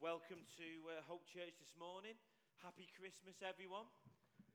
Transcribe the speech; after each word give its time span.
welcome 0.00 0.40
to 0.56 0.68
uh, 0.88 1.04
Hope 1.04 1.28
Church 1.28 1.52
this 1.60 1.76
morning. 1.76 2.16
Happy 2.64 2.88
Christmas, 2.96 3.36
everyone. 3.44 3.84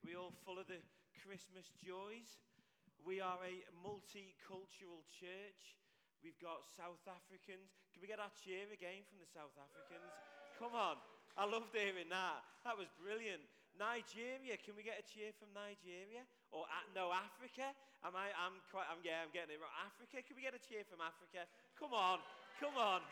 We 0.01 0.17
all 0.17 0.33
full 0.41 0.57
of 0.57 0.65
the 0.65 0.81
Christmas 1.21 1.69
joys. 1.85 2.41
We 3.05 3.21
are 3.21 3.37
a 3.45 3.61
multicultural 3.85 5.05
church. 5.05 5.77
We've 6.25 6.37
got 6.41 6.65
South 6.65 7.05
Africans. 7.05 7.77
Can 7.93 8.01
we 8.01 8.09
get 8.09 8.17
our 8.17 8.33
cheer 8.41 8.65
again 8.73 9.05
from 9.05 9.21
the 9.21 9.29
South 9.29 9.53
Africans? 9.53 10.09
Come 10.57 10.73
on. 10.73 10.97
I 11.37 11.45
loved 11.45 11.77
hearing 11.77 12.09
that. 12.09 12.41
That 12.65 12.73
was 12.73 12.89
brilliant. 12.97 13.45
Nigeria. 13.77 14.57
Can 14.57 14.73
we 14.73 14.81
get 14.81 14.97
a 14.97 15.05
cheer 15.05 15.29
from 15.37 15.53
Nigeria? 15.53 16.25
Or 16.49 16.65
uh, 16.65 16.89
no, 16.97 17.13
Africa? 17.13 17.69
Am 18.01 18.17
I? 18.17 18.33
I'm 18.33 18.57
quite. 18.73 18.89
I'm, 18.89 18.97
yeah, 19.05 19.21
I'm 19.21 19.29
getting 19.29 19.53
it 19.53 19.61
wrong. 19.61 19.77
Africa. 19.77 20.25
Can 20.25 20.33
we 20.33 20.41
get 20.41 20.57
a 20.57 20.63
cheer 20.65 20.81
from 20.89 21.05
Africa? 21.05 21.45
Come 21.77 21.93
on. 21.93 22.17
Come 22.57 22.81
on. 22.81 23.05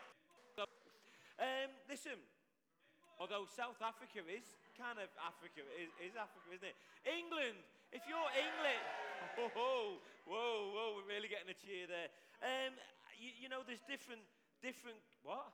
Um, 1.43 1.75
listen, 1.91 2.15
although 3.19 3.43
South 3.51 3.83
Africa 3.83 4.23
is 4.23 4.55
kind 4.79 4.95
of 4.95 5.11
Africa, 5.19 5.59
is, 5.75 5.91
is 5.99 6.15
Africa, 6.15 6.47
isn't 6.55 6.71
it? 6.71 6.79
England, 7.03 7.59
if 7.91 7.99
you're 8.07 8.31
England, 8.31 8.79
whoa, 9.51 9.99
whoa, 10.23 10.71
whoa, 10.71 10.89
we're 10.95 11.11
really 11.11 11.27
getting 11.27 11.51
a 11.51 11.59
cheer 11.59 11.83
there. 11.83 12.07
Um, 12.39 12.79
you, 13.19 13.43
you 13.43 13.47
know, 13.51 13.59
there's 13.59 13.83
different, 13.91 14.23
different, 14.63 15.03
what? 15.19 15.51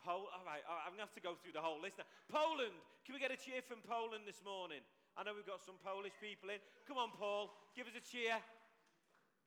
Pol- 0.00 0.32
all 0.32 0.44
right, 0.48 0.64
all 0.64 0.80
right, 0.80 0.88
I'm 0.88 0.96
going 0.96 1.04
to 1.04 1.08
have 1.12 1.20
to 1.20 1.20
go 1.20 1.36
through 1.36 1.52
the 1.52 1.60
whole 1.60 1.76
list 1.76 2.00
now. 2.00 2.08
Poland, 2.32 2.72
can 3.04 3.12
we 3.12 3.20
get 3.20 3.28
a 3.28 3.36
cheer 3.36 3.60
from 3.60 3.84
Poland 3.84 4.24
this 4.24 4.40
morning? 4.40 4.80
I 5.20 5.20
know 5.20 5.36
we've 5.36 5.44
got 5.44 5.60
some 5.60 5.76
Polish 5.84 6.16
people 6.16 6.48
in. 6.48 6.64
Come 6.88 6.96
on, 6.96 7.12
Paul, 7.12 7.52
give 7.76 7.84
us 7.84 7.92
a 7.92 8.00
cheer. 8.00 8.40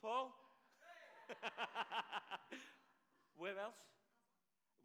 Paul? 0.06 0.38
Where 3.42 3.58
else? 3.58 3.95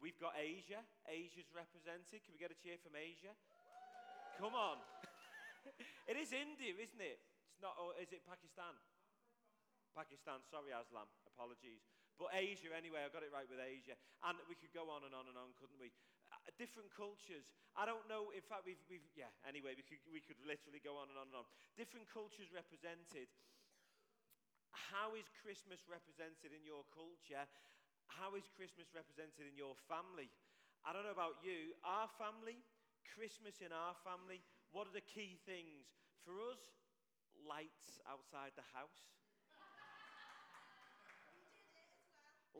We've 0.01 0.17
got 0.17 0.33
Asia. 0.33 0.81
Asia's 1.05 1.53
represented. 1.53 2.25
Can 2.25 2.33
we 2.33 2.41
get 2.41 2.49
a 2.49 2.57
cheer 2.57 2.81
from 2.81 2.97
Asia? 2.97 3.37
Come 4.41 4.57
on. 4.57 4.81
it 6.09 6.17
is 6.17 6.33
India, 6.33 6.73
isn't 6.73 6.97
it? 6.97 7.21
It's 7.21 7.61
not, 7.61 7.77
or 7.77 7.93
is 8.01 8.09
it 8.09 8.25
Pakistan? 8.25 8.73
Pakistan, 9.93 10.41
sorry, 10.49 10.73
Aslam, 10.73 11.05
apologies. 11.29 11.85
But 12.17 12.33
Asia, 12.33 12.73
anyway, 12.73 13.05
I 13.05 13.13
got 13.13 13.21
it 13.21 13.29
right 13.29 13.45
with 13.45 13.61
Asia. 13.61 13.93
And 14.25 14.41
we 14.49 14.57
could 14.57 14.73
go 14.73 14.89
on 14.89 15.05
and 15.05 15.13
on 15.13 15.29
and 15.29 15.37
on, 15.37 15.53
couldn't 15.61 15.77
we? 15.77 15.93
Uh, 16.33 16.49
different 16.57 16.89
cultures. 16.89 17.45
I 17.77 17.85
don't 17.85 18.05
know, 18.09 18.33
in 18.33 18.41
fact, 18.41 18.65
we've, 18.65 18.81
we've, 18.89 19.05
yeah, 19.13 19.29
anyway, 19.45 19.77
we 19.77 19.85
could, 19.85 20.01
we 20.09 20.23
could 20.23 20.39
literally 20.41 20.81
go 20.81 20.97
on 20.97 21.13
and 21.13 21.19
on 21.19 21.29
and 21.29 21.37
on. 21.43 21.45
Different 21.77 22.09
cultures 22.09 22.49
represented. 22.49 23.29
How 24.71 25.13
is 25.19 25.27
Christmas 25.43 25.83
represented 25.85 26.55
in 26.55 26.63
your 26.63 26.87
culture? 26.95 27.45
How 28.19 28.35
is 28.35 28.47
Christmas 28.55 28.91
represented 28.91 29.47
in 29.47 29.55
your 29.55 29.75
family? 29.87 30.27
I 30.83 30.91
don't 30.91 31.07
know 31.07 31.15
about 31.15 31.39
you. 31.45 31.77
Our 31.85 32.11
family, 32.19 32.59
Christmas 33.15 33.63
in 33.63 33.71
our 33.71 33.95
family, 34.03 34.43
what 34.75 34.89
are 34.89 34.95
the 34.95 35.05
key 35.05 35.39
things? 35.47 35.87
For 36.27 36.35
us, 36.51 36.61
lights 37.47 38.03
outside 38.09 38.51
the 38.59 38.67
house. 38.75 39.11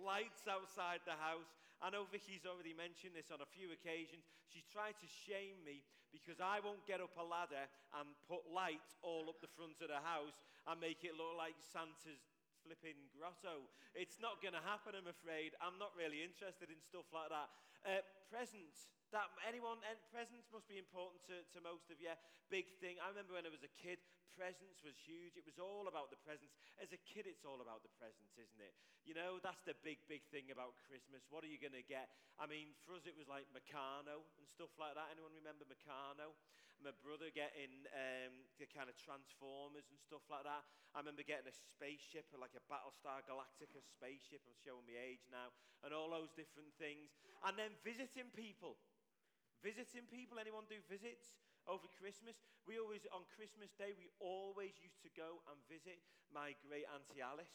lights 0.01 0.47
outside 0.49 1.03
the 1.05 1.17
house. 1.19 1.53
I 1.81 1.89
know 1.89 2.05
Vicky's 2.09 2.45
already 2.45 2.73
mentioned 2.73 3.17
this 3.17 3.33
on 3.33 3.41
a 3.41 3.49
few 3.49 3.73
occasions. 3.73 4.25
She's 4.49 4.67
tried 4.69 4.97
to 5.01 5.07
shame 5.07 5.61
me 5.65 5.81
because 6.13 6.37
I 6.37 6.61
won't 6.61 6.83
get 6.85 7.01
up 7.01 7.15
a 7.17 7.25
ladder 7.25 7.65
and 7.97 8.07
put 8.27 8.45
lights 8.49 8.99
all 9.01 9.29
up 9.31 9.39
the 9.41 9.51
front 9.55 9.79
of 9.81 9.89
the 9.89 10.03
house 10.03 10.37
and 10.67 10.77
make 10.77 11.01
it 11.07 11.17
look 11.17 11.33
like 11.39 11.57
Santa's 11.57 12.21
flipping 12.63 12.97
grotto. 13.13 13.67
It's 13.93 14.21
not 14.21 14.39
going 14.39 14.55
to 14.55 14.63
happen, 14.63 14.95
I'm 14.95 15.09
afraid. 15.09 15.53
I'm 15.61 15.77
not 15.81 15.93
really 15.97 16.21
interested 16.21 16.69
in 16.69 16.79
stuff 16.81 17.09
like 17.11 17.29
that. 17.29 17.49
Uh, 17.81 18.01
presents. 18.29 18.89
That 19.11 19.27
anyone, 19.43 19.83
presents 20.07 20.47
must 20.55 20.71
be 20.71 20.79
important 20.79 21.19
to, 21.27 21.43
to 21.51 21.59
most 21.59 21.91
of 21.91 21.99
you. 21.99 22.15
Big 22.47 22.71
thing. 22.79 22.95
I 23.03 23.11
remember 23.11 23.35
when 23.35 23.43
I 23.43 23.51
was 23.51 23.67
a 23.67 23.73
kid, 23.75 23.99
presents 24.31 24.79
was 24.87 24.95
huge. 24.95 25.35
It 25.35 25.43
was 25.43 25.59
all 25.59 25.91
about 25.91 26.07
the 26.07 26.19
presents. 26.23 26.55
As 26.79 26.95
a 26.95 27.01
kid, 27.03 27.27
it's 27.27 27.43
all 27.43 27.59
about 27.59 27.83
the 27.83 27.91
presents, 27.99 28.39
isn't 28.39 28.61
it? 28.63 28.71
You 29.03 29.17
know, 29.17 29.43
that's 29.43 29.59
the 29.67 29.75
big, 29.83 29.99
big 30.07 30.23
thing 30.31 30.47
about 30.53 30.79
Christmas. 30.87 31.27
What 31.27 31.43
are 31.43 31.51
you 31.51 31.59
going 31.59 31.75
to 31.75 31.83
get? 31.83 32.07
I 32.39 32.47
mean, 32.47 32.71
for 32.87 32.95
us, 32.95 33.03
it 33.03 33.17
was 33.17 33.27
like 33.27 33.49
Meccano 33.51 34.23
and 34.39 34.45
stuff 34.47 34.71
like 34.79 34.95
that. 34.95 35.11
Anyone 35.11 35.35
remember 35.35 35.67
Meccano? 35.67 36.31
My 36.81 36.97
brother 37.05 37.29
getting 37.29 37.85
um, 37.93 38.33
the 38.57 38.65
kind 38.65 38.89
of 38.89 38.97
Transformers 38.97 39.85
and 39.93 40.01
stuff 40.01 40.25
like 40.33 40.49
that. 40.49 40.65
I 40.97 41.05
remember 41.05 41.21
getting 41.21 41.45
a 41.45 41.53
spaceship, 41.53 42.25
like 42.33 42.57
a 42.57 42.63
Battlestar 42.65 43.21
Galactica 43.21 43.85
spaceship. 43.85 44.41
I'm 44.49 44.57
showing 44.57 44.89
my 44.89 44.97
age 44.97 45.21
now. 45.29 45.53
And 45.85 45.93
all 45.93 46.09
those 46.09 46.33
different 46.33 46.73
things. 46.81 47.13
And 47.45 47.53
then 47.53 47.77
visiting 47.85 48.33
people. 48.33 48.81
Visiting 49.61 50.09
people, 50.09 50.41
anyone 50.41 50.65
do 50.65 50.81
visits 50.89 51.37
over 51.69 51.85
Christmas? 52.01 52.41
We 52.65 52.81
always, 52.81 53.05
on 53.13 53.29
Christmas 53.29 53.69
Day, 53.77 53.93
we 53.93 54.09
always 54.17 54.73
used 54.81 55.05
to 55.05 55.11
go 55.13 55.45
and 55.53 55.61
visit 55.69 56.01
my 56.33 56.57
great 56.65 56.89
auntie 56.89 57.21
Alice. 57.21 57.53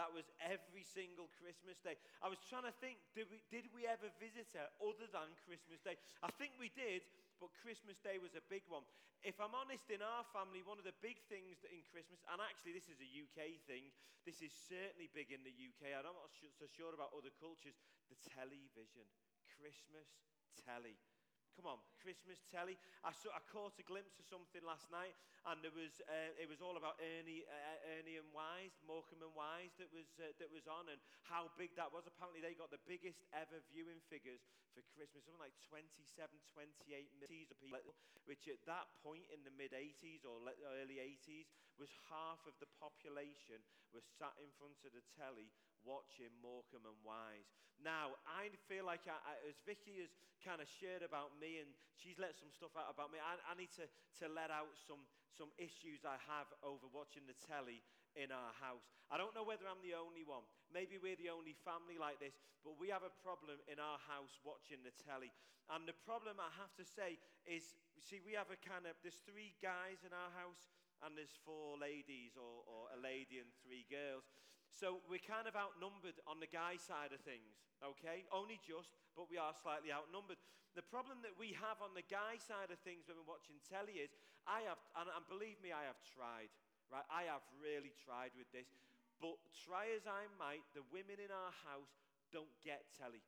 That 0.00 0.08
was 0.16 0.24
every 0.40 0.88
single 0.88 1.28
Christmas 1.36 1.76
day. 1.84 2.00
I 2.24 2.32
was 2.32 2.40
trying 2.48 2.64
to 2.64 2.72
think, 2.80 2.96
did 3.12 3.28
we, 3.28 3.44
did 3.52 3.68
we 3.76 3.84
ever 3.84 4.08
visit 4.16 4.48
her 4.56 4.72
other 4.80 5.04
than 5.12 5.28
Christmas 5.44 5.84
Day? 5.84 6.00
I 6.24 6.32
think 6.40 6.56
we 6.56 6.72
did, 6.72 7.04
but 7.42 7.50
Christmas 7.58 7.98
Day 7.98 8.22
was 8.22 8.38
a 8.38 8.44
big 8.46 8.62
one. 8.70 8.86
If 9.26 9.42
I'm 9.42 9.54
honest, 9.58 9.90
in 9.90 9.98
our 9.98 10.22
family, 10.30 10.62
one 10.62 10.78
of 10.78 10.86
the 10.86 10.94
big 11.02 11.18
things 11.26 11.66
in 11.66 11.82
Christmas, 11.90 12.22
and 12.30 12.38
actually 12.38 12.78
this 12.78 12.86
is 12.86 13.02
a 13.02 13.10
UK 13.10 13.58
thing, 13.66 13.90
this 14.22 14.38
is 14.38 14.54
certainly 14.54 15.10
big 15.10 15.34
in 15.34 15.42
the 15.42 15.50
UK, 15.50 15.90
I'm 15.90 16.06
not 16.06 16.30
so 16.30 16.70
sure 16.70 16.94
about 16.94 17.10
other 17.10 17.34
cultures, 17.42 17.74
the 18.06 18.18
television. 18.30 19.10
Christmas 19.62 20.10
telly. 20.66 20.98
Come 21.52 21.68
on, 21.68 21.84
Christmas 22.00 22.40
telly. 22.48 22.80
I, 23.04 23.12
saw, 23.12 23.28
I 23.36 23.42
caught 23.52 23.76
a 23.76 23.84
glimpse 23.84 24.16
of 24.16 24.24
something 24.24 24.64
last 24.64 24.88
night, 24.88 25.12
and 25.44 25.60
there 25.60 25.74
was, 25.74 26.00
uh, 26.08 26.32
it 26.40 26.48
was 26.48 26.64
all 26.64 26.80
about 26.80 26.96
Ernie, 26.96 27.44
uh, 27.44 27.92
Ernie 28.00 28.16
and 28.16 28.24
Wise, 28.32 28.72
Morecambe 28.88 29.20
and 29.20 29.36
Wise, 29.36 29.76
that 29.76 29.92
was, 29.92 30.08
uh, 30.16 30.32
that 30.40 30.48
was 30.48 30.64
on, 30.64 30.88
and 30.88 30.96
how 31.28 31.52
big 31.60 31.76
that 31.76 31.92
was. 31.92 32.08
Apparently, 32.08 32.40
they 32.40 32.56
got 32.56 32.72
the 32.72 32.80
biggest 32.88 33.28
ever 33.36 33.60
viewing 33.68 34.00
figures 34.08 34.40
for 34.72 34.80
Christmas, 34.96 35.28
something 35.28 35.44
like 35.44 35.52
27, 35.68 35.92
28 36.56 36.88
million 37.20 37.48
people, 37.60 37.92
which 38.24 38.48
at 38.48 38.64
that 38.64 38.88
point 39.04 39.28
in 39.28 39.44
the 39.44 39.52
mid 39.52 39.76
80s 39.76 40.24
or 40.24 40.40
early 40.80 41.04
80s 41.04 41.52
was 41.76 41.92
half 42.08 42.40
of 42.48 42.56
the 42.64 42.70
population 42.80 43.60
was 43.92 44.08
sat 44.16 44.32
in 44.40 44.48
front 44.56 44.80
of 44.88 44.96
the 44.96 45.04
telly 45.20 45.52
watching 45.82 46.30
Morecambe 46.42 46.86
and 46.86 47.00
Wise. 47.02 47.50
Now, 47.82 48.14
I 48.24 48.54
feel 48.70 48.86
like, 48.86 49.06
I, 49.10 49.18
I, 49.22 49.34
as 49.48 49.58
Vicky 49.66 49.98
has 49.98 50.14
kind 50.42 50.62
of 50.62 50.70
shared 50.70 51.02
about 51.02 51.34
me 51.38 51.58
and 51.58 51.70
she's 51.98 52.18
let 52.18 52.38
some 52.38 52.50
stuff 52.54 52.74
out 52.78 52.90
about 52.90 53.10
me, 53.10 53.18
I, 53.18 53.38
I 53.42 53.58
need 53.58 53.74
to, 53.78 53.86
to 54.22 54.26
let 54.30 54.54
out 54.54 54.70
some, 54.78 55.02
some 55.34 55.50
issues 55.58 56.06
I 56.06 56.18
have 56.30 56.46
over 56.62 56.86
watching 56.90 57.26
the 57.26 57.34
telly 57.34 57.82
in 58.14 58.30
our 58.30 58.52
house. 58.60 58.86
I 59.10 59.16
don't 59.16 59.32
know 59.32 59.44
whether 59.44 59.64
I'm 59.66 59.80
the 59.82 59.96
only 59.96 60.22
one. 60.22 60.44
Maybe 60.70 61.00
we're 61.00 61.18
the 61.18 61.32
only 61.32 61.56
family 61.64 61.96
like 61.96 62.20
this, 62.20 62.36
but 62.62 62.76
we 62.76 62.92
have 62.92 63.04
a 63.04 63.14
problem 63.24 63.58
in 63.66 63.80
our 63.80 63.98
house 64.06 64.38
watching 64.44 64.84
the 64.84 64.94
telly. 65.02 65.32
And 65.70 65.86
the 65.88 65.96
problem, 66.04 66.36
I 66.42 66.52
have 66.60 66.74
to 66.76 66.84
say, 66.84 67.16
is 67.48 67.74
see, 68.02 68.20
we 68.20 68.34
have 68.36 68.50
a 68.50 68.58
kind 68.60 68.84
of, 68.84 68.98
there's 69.00 69.22
three 69.24 69.56
guys 69.62 70.02
in 70.04 70.12
our 70.12 70.32
house 70.36 70.70
and 71.02 71.18
there's 71.18 71.34
four 71.42 71.78
ladies 71.78 72.38
or, 72.38 72.62
or 72.66 72.92
a 72.94 72.98
lady 72.98 73.42
and 73.42 73.50
three 73.62 73.86
girls. 73.90 74.26
So 74.72 75.04
we're 75.04 75.22
kind 75.22 75.44
of 75.44 75.52
outnumbered 75.52 76.16
on 76.24 76.40
the 76.40 76.48
guy 76.48 76.80
side 76.80 77.12
of 77.12 77.20
things, 77.22 77.60
okay? 77.84 78.24
Only 78.32 78.56
just, 78.64 78.96
but 79.12 79.28
we 79.28 79.36
are 79.36 79.52
slightly 79.52 79.92
outnumbered. 79.92 80.40
The 80.72 80.82
problem 80.82 81.20
that 81.28 81.36
we 81.36 81.52
have 81.60 81.84
on 81.84 81.92
the 81.92 82.06
guy 82.08 82.40
side 82.40 82.72
of 82.72 82.80
things 82.80 83.04
when 83.04 83.20
we're 83.20 83.28
watching 83.28 83.60
telly 83.68 84.00
is, 84.00 84.16
I 84.48 84.64
have, 84.64 84.80
and, 84.96 85.12
and 85.12 85.24
believe 85.28 85.60
me, 85.60 85.76
I 85.76 85.84
have 85.84 86.00
tried, 86.00 86.48
right? 86.88 87.04
I 87.12 87.28
have 87.28 87.44
really 87.60 87.92
tried 88.00 88.32
with 88.32 88.48
this. 88.50 88.72
But 89.20 89.36
try 89.52 89.92
as 89.92 90.08
I 90.08 90.26
might, 90.40 90.64
the 90.72 90.82
women 90.88 91.20
in 91.20 91.28
our 91.28 91.52
house 91.68 91.92
don't 92.32 92.50
get 92.64 92.88
telly. 92.96 93.22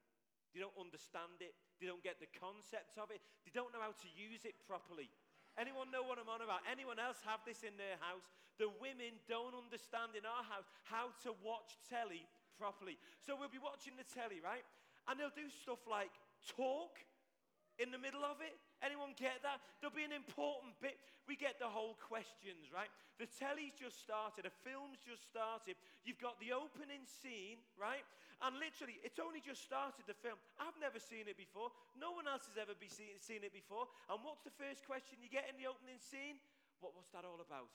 They 0.57 0.65
don't 0.65 0.75
understand 0.81 1.45
it. 1.45 1.53
They 1.79 1.87
don't 1.87 2.03
get 2.03 2.19
the 2.19 2.31
concept 2.41 2.97
of 2.97 3.13
it. 3.13 3.21
They 3.45 3.53
don't 3.53 3.71
know 3.71 3.85
how 3.85 3.93
to 3.93 4.09
use 4.17 4.49
it 4.49 4.57
properly. 4.65 5.13
Anyone 5.61 5.93
know 5.93 6.03
what 6.03 6.19
I'm 6.19 6.31
on 6.31 6.43
about? 6.43 6.67
Anyone 6.67 6.99
else 6.99 7.23
have 7.29 7.45
this 7.47 7.63
in 7.63 7.77
their 7.79 8.01
house? 8.03 8.27
The 8.59 8.71
women 8.79 9.19
don't 9.27 9.55
understand 9.55 10.15
in 10.15 10.23
our 10.23 10.45
house 10.47 10.69
how 10.87 11.11
to 11.27 11.35
watch 11.43 11.75
telly 11.91 12.27
properly. 12.55 12.97
So 13.23 13.35
we'll 13.35 13.53
be 13.53 13.63
watching 13.63 13.99
the 13.99 14.07
telly, 14.07 14.39
right? 14.39 14.63
And 15.11 15.19
they'll 15.19 15.35
do 15.35 15.51
stuff 15.51 15.83
like 15.91 16.15
talk 16.57 17.03
in 17.83 17.91
the 17.91 17.99
middle 17.99 18.23
of 18.23 18.39
it. 18.39 18.55
Anyone 18.79 19.19
get 19.19 19.43
that? 19.43 19.59
There'll 19.81 19.95
be 19.95 20.07
an 20.07 20.15
important 20.15 20.79
bit. 20.79 20.95
We 21.27 21.35
get 21.35 21.59
the 21.59 21.67
whole 21.67 21.99
questions, 21.99 22.71
right? 22.71 22.91
The 23.19 23.27
telly's 23.27 23.75
just 23.75 23.99
started, 24.03 24.47
a 24.47 24.55
film's 24.63 25.01
just 25.03 25.27
started. 25.27 25.79
You've 26.05 26.21
got 26.21 26.39
the 26.39 26.55
opening 26.55 27.03
scene, 27.07 27.63
right? 27.75 28.05
And 28.43 28.59
literally, 28.59 28.99
it's 29.07 29.23
only 29.23 29.41
just 29.41 29.63
started 29.63 30.05
the 30.05 30.19
film. 30.19 30.37
I've 30.59 30.77
never 30.83 30.99
seen 30.99 31.31
it 31.31 31.39
before. 31.39 31.71
No 31.97 32.13
one 32.13 32.27
else 32.27 32.45
has 32.51 32.59
ever 32.59 32.75
be 32.77 32.91
seen, 32.91 33.15
seen 33.23 33.47
it 33.47 33.55
before. 33.55 33.89
And 34.11 34.21
what's 34.21 34.43
the 34.43 34.55
first 34.55 34.85
question 34.85 35.23
you 35.23 35.31
get 35.31 35.47
in 35.49 35.57
the 35.57 35.71
opening 35.71 35.99
scene? 35.99 36.43
What, 36.83 36.93
what's 36.93 37.15
that 37.15 37.25
all 37.25 37.41
about? 37.41 37.71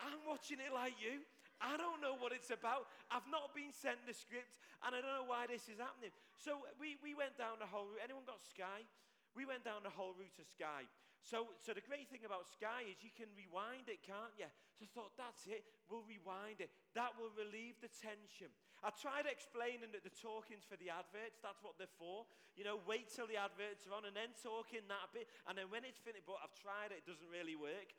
I'm 0.00 0.20
watching 0.28 0.60
it 0.60 0.72
like 0.72 0.96
you. 1.00 1.24
I 1.56 1.80
don't 1.80 2.04
know 2.04 2.20
what 2.20 2.36
it's 2.36 2.52
about. 2.52 2.92
I've 3.08 3.24
not 3.32 3.56
been 3.56 3.72
sent 3.72 4.04
the 4.04 4.12
script, 4.12 4.60
and 4.84 4.92
I 4.92 5.00
don't 5.00 5.24
know 5.24 5.28
why 5.28 5.48
this 5.48 5.72
is 5.72 5.80
happening. 5.80 6.12
So 6.36 6.68
uh, 6.68 6.76
we, 6.76 7.00
we 7.00 7.16
went 7.16 7.40
down 7.40 7.56
the 7.56 7.68
whole 7.68 7.88
route. 7.88 8.04
Anyone 8.04 8.28
got 8.28 8.44
Sky? 8.44 8.84
We 9.32 9.48
went 9.48 9.64
down 9.64 9.80
the 9.80 9.92
whole 9.92 10.12
route 10.12 10.36
of 10.36 10.44
Sky. 10.44 10.84
So, 11.24 11.50
so 11.58 11.72
the 11.72 11.82
great 11.82 12.06
thing 12.12 12.22
about 12.22 12.46
Sky 12.46 12.86
is 12.86 13.00
you 13.02 13.10
can 13.10 13.26
rewind 13.34 13.88
it, 13.88 14.04
can't 14.04 14.36
you? 14.36 14.46
So 14.76 14.84
I 14.84 14.90
thought, 14.92 15.16
that's 15.16 15.48
it. 15.48 15.64
We'll 15.88 16.04
rewind 16.04 16.60
it. 16.60 16.68
That 16.92 17.16
will 17.16 17.32
relieve 17.34 17.80
the 17.80 17.88
tension. 17.88 18.52
I 18.84 18.92
tried 18.92 19.24
explaining 19.24 19.90
that 19.96 20.04
the 20.04 20.12
talking's 20.12 20.68
for 20.68 20.76
the 20.76 20.92
adverts. 20.92 21.40
That's 21.40 21.58
what 21.64 21.80
they're 21.80 21.90
for. 21.96 22.28
You 22.54 22.68
know, 22.68 22.78
wait 22.84 23.08
till 23.08 23.26
the 23.26 23.40
adverts 23.40 23.88
are 23.88 23.96
on 23.96 24.04
and 24.04 24.14
then 24.14 24.36
talking 24.38 24.84
that 24.86 25.08
bit. 25.16 25.26
And 25.48 25.56
then 25.56 25.72
when 25.72 25.82
it's 25.88 25.98
finished, 25.98 26.28
but 26.28 26.38
I've 26.44 26.54
tried 26.54 26.92
it, 26.92 27.02
it 27.02 27.08
doesn't 27.08 27.32
really 27.32 27.56
work. 27.56 27.96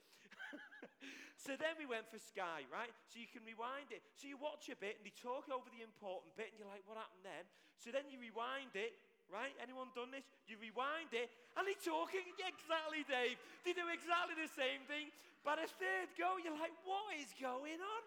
so 1.45 1.55
then 1.55 1.75
we 1.75 1.85
went 1.85 2.07
for 2.07 2.19
Sky, 2.19 2.67
right? 2.67 2.91
So 3.11 3.19
you 3.19 3.29
can 3.29 3.44
rewind 3.44 3.91
it. 3.91 4.05
So 4.15 4.27
you 4.27 4.38
watch 4.39 4.71
a 4.71 4.77
bit 4.77 4.99
and 4.99 5.03
they 5.03 5.15
talk 5.15 5.47
over 5.51 5.67
the 5.69 5.83
important 5.83 6.35
bit 6.35 6.51
and 6.53 6.57
you're 6.59 6.71
like, 6.71 6.85
what 6.85 6.99
happened 6.99 7.25
then? 7.25 7.45
So 7.77 7.91
then 7.91 8.07
you 8.07 8.17
rewind 8.17 8.73
it 8.75 8.95
right? 9.27 9.51
Anyone 9.59 9.91
done 9.91 10.11
this? 10.11 10.23
You 10.47 10.55
rewind 10.59 11.11
it, 11.11 11.27
and 11.59 11.67
they're 11.67 11.83
talking 11.83 12.23
exactly, 12.39 13.03
Dave. 13.03 13.35
They 13.67 13.75
do 13.75 13.88
exactly 13.91 14.39
the 14.39 14.47
same 14.47 14.88
thing. 14.88 15.11
But 15.44 15.63
a 15.63 15.67
third 15.67 16.11
go, 16.19 16.39
you're 16.39 16.55
like, 16.55 16.75
what 16.83 17.15
is 17.15 17.31
going 17.39 17.79
on? 17.79 18.01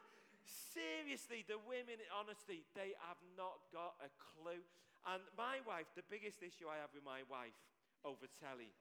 Seriously, 0.45 1.45
the 1.45 1.61
women, 1.65 2.01
honestly, 2.13 2.65
they 2.77 2.97
have 3.09 3.21
not 3.37 3.65
got 3.73 3.97
a 4.05 4.11
clue. 4.17 4.61
And 5.09 5.25
my 5.37 5.65
wife, 5.65 5.89
the 5.97 6.05
biggest 6.13 6.45
issue 6.45 6.69
I 6.69 6.81
have 6.85 6.93
with 6.93 7.05
my 7.05 7.25
wife 7.33 7.57
over 8.05 8.29
telly, 8.41 8.73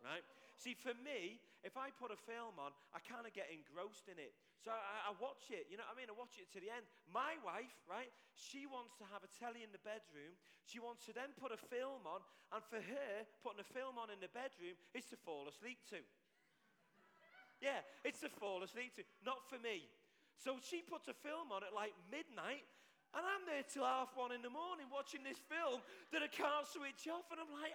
right? 0.00 0.24
See, 0.58 0.74
for 0.74 0.90
me, 1.06 1.38
if 1.62 1.78
I 1.78 1.94
put 1.94 2.10
a 2.10 2.18
film 2.18 2.58
on, 2.58 2.74
I 2.90 2.98
kind 2.98 3.22
of 3.22 3.30
get 3.30 3.46
engrossed 3.46 4.10
in 4.10 4.18
it. 4.18 4.34
So 4.58 4.74
I, 4.74 5.10
I, 5.10 5.12
watch 5.22 5.54
it, 5.54 5.70
you 5.70 5.78
know 5.78 5.86
what 5.86 5.94
I 5.94 5.98
mean? 6.02 6.10
I 6.10 6.18
watch 6.18 6.34
it 6.42 6.50
to 6.50 6.58
the 6.58 6.66
end. 6.66 6.82
My 7.06 7.38
wife, 7.46 7.78
right, 7.86 8.10
she 8.34 8.66
wants 8.66 8.98
to 8.98 9.06
have 9.14 9.22
a 9.22 9.30
telly 9.38 9.62
in 9.62 9.70
the 9.70 9.78
bedroom. 9.86 10.34
She 10.66 10.82
wants 10.82 11.06
to 11.06 11.14
then 11.14 11.30
put 11.38 11.54
a 11.54 11.60
film 11.70 12.02
on, 12.10 12.26
and 12.50 12.58
for 12.66 12.82
her, 12.82 13.12
putting 13.46 13.62
a 13.62 13.70
film 13.70 14.02
on 14.02 14.10
in 14.10 14.18
the 14.18 14.30
bedroom 14.34 14.74
is 14.98 15.06
to 15.14 15.16
fall 15.22 15.46
asleep 15.46 15.78
to. 15.94 16.02
Yeah, 17.62 17.86
it's 18.02 18.18
to 18.26 18.30
fall 18.30 18.66
asleep 18.66 18.98
to, 18.98 19.06
not 19.22 19.46
for 19.46 19.62
me. 19.62 19.86
So 20.38 20.58
she 20.58 20.82
puts 20.82 21.06
a 21.06 21.14
film 21.14 21.54
on 21.54 21.62
at 21.62 21.70
like 21.70 21.94
midnight, 22.10 22.66
and 23.14 23.22
I'm 23.22 23.46
there 23.46 23.62
till 23.62 23.86
half 23.86 24.14
one 24.18 24.34
in 24.34 24.42
the 24.42 24.50
morning 24.50 24.90
watching 24.90 25.22
this 25.22 25.38
film 25.38 25.82
that 26.10 26.22
I 26.22 26.30
can't 26.30 26.66
switch 26.66 27.06
off, 27.06 27.30
and 27.30 27.38
I'm 27.38 27.50
like, 27.54 27.74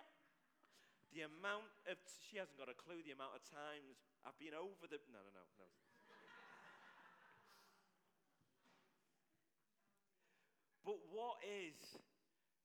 the 1.13 1.29
amount 1.29 1.69
of, 1.85 2.01
she 2.25 2.41
hasn't 2.41 2.57
got 2.57 2.67
a 2.67 2.77
clue 2.77 3.05
the 3.05 3.13
amount 3.13 3.37
of 3.37 3.45
times 3.45 4.01
I've 4.25 4.37
been 4.41 4.57
over 4.57 4.89
the, 4.89 4.97
no, 5.13 5.21
no, 5.21 5.29
no, 5.29 5.45
no. 5.61 5.67
but 10.81 10.99
what 11.13 11.39
is, 11.45 11.77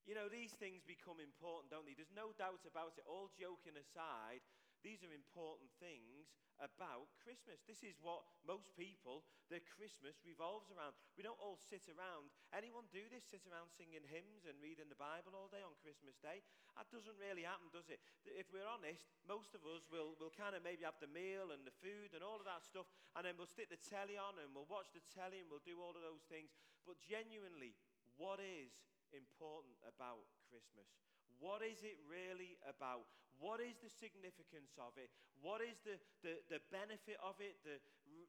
you 0.09 0.17
know, 0.17 0.27
these 0.27 0.57
things 0.57 0.81
become 0.83 1.21
important, 1.21 1.71
don't 1.71 1.85
they? 1.85 1.95
There's 1.95 2.13
no 2.17 2.33
doubt 2.35 2.65
about 2.65 2.97
it. 2.97 3.05
All 3.05 3.31
joking 3.37 3.77
aside, 3.77 4.43
these 4.83 5.03
are 5.03 5.13
important 5.15 5.71
things 5.83 6.31
about 6.59 7.15
Christmas. 7.23 7.63
This 7.63 7.87
is 7.87 7.99
what 8.03 8.27
most 8.43 8.75
people, 8.75 9.23
their 9.47 9.63
Christmas 9.63 10.19
revolves 10.27 10.71
around. 10.75 10.99
We 11.15 11.23
don't 11.23 11.39
all 11.39 11.59
sit 11.59 11.87
around. 11.87 12.35
Anyone 12.51 12.91
do 12.91 13.07
this? 13.11 13.23
Sit 13.27 13.47
around 13.47 13.71
singing 13.71 14.03
hymns 14.03 14.47
and 14.47 14.59
reading 14.59 14.91
the 14.91 14.99
Bible 14.99 15.39
all 15.39 15.47
day 15.51 15.63
on 15.63 15.79
Christmas 15.79 16.19
Day? 16.19 16.43
That 16.75 16.91
doesn't 16.91 17.19
really 17.19 17.47
happen, 17.47 17.71
does 17.71 17.87
it? 17.91 18.03
If 18.27 18.51
we're 18.51 18.67
honest, 18.67 19.07
most 19.27 19.55
of 19.55 19.63
us 19.67 19.87
will, 19.87 20.19
will 20.19 20.35
kind 20.35 20.59
of 20.59 20.67
maybe 20.67 20.83
have 20.83 20.99
the 20.99 21.11
meal 21.11 21.55
and 21.55 21.63
the 21.63 21.75
food 21.79 22.15
and 22.15 22.27
all 22.27 22.43
of 22.43 22.47
that 22.51 22.67
stuff, 22.67 22.91
and 23.15 23.23
then 23.23 23.39
we'll 23.39 23.51
stick 23.51 23.71
the 23.71 23.79
telly 23.79 24.19
on 24.19 24.39
and 24.43 24.51
we'll 24.51 24.69
watch 24.71 24.91
the 24.91 25.03
telly 25.15 25.39
and 25.43 25.49
we'll 25.51 25.63
do 25.63 25.79
all 25.79 25.95
of 25.95 26.03
those 26.03 26.27
things. 26.27 26.51
But 26.83 26.99
genuinely, 26.99 27.79
what 28.19 28.43
is 28.43 28.75
important 29.15 29.79
about 29.87 30.27
Christmas? 30.51 30.91
What 31.39 31.63
is 31.63 31.87
it 31.87 32.03
really 32.11 32.59
about? 32.67 33.07
What 33.39 33.63
is 33.63 33.79
the 33.79 33.91
significance 33.91 34.75
of 34.83 34.99
it? 34.99 35.15
What 35.39 35.63
is 35.63 35.79
the, 35.87 35.97
the, 36.27 36.35
the 36.51 36.61
benefit 36.75 37.23
of 37.23 37.39
it? 37.39 37.63
The, 37.63 37.79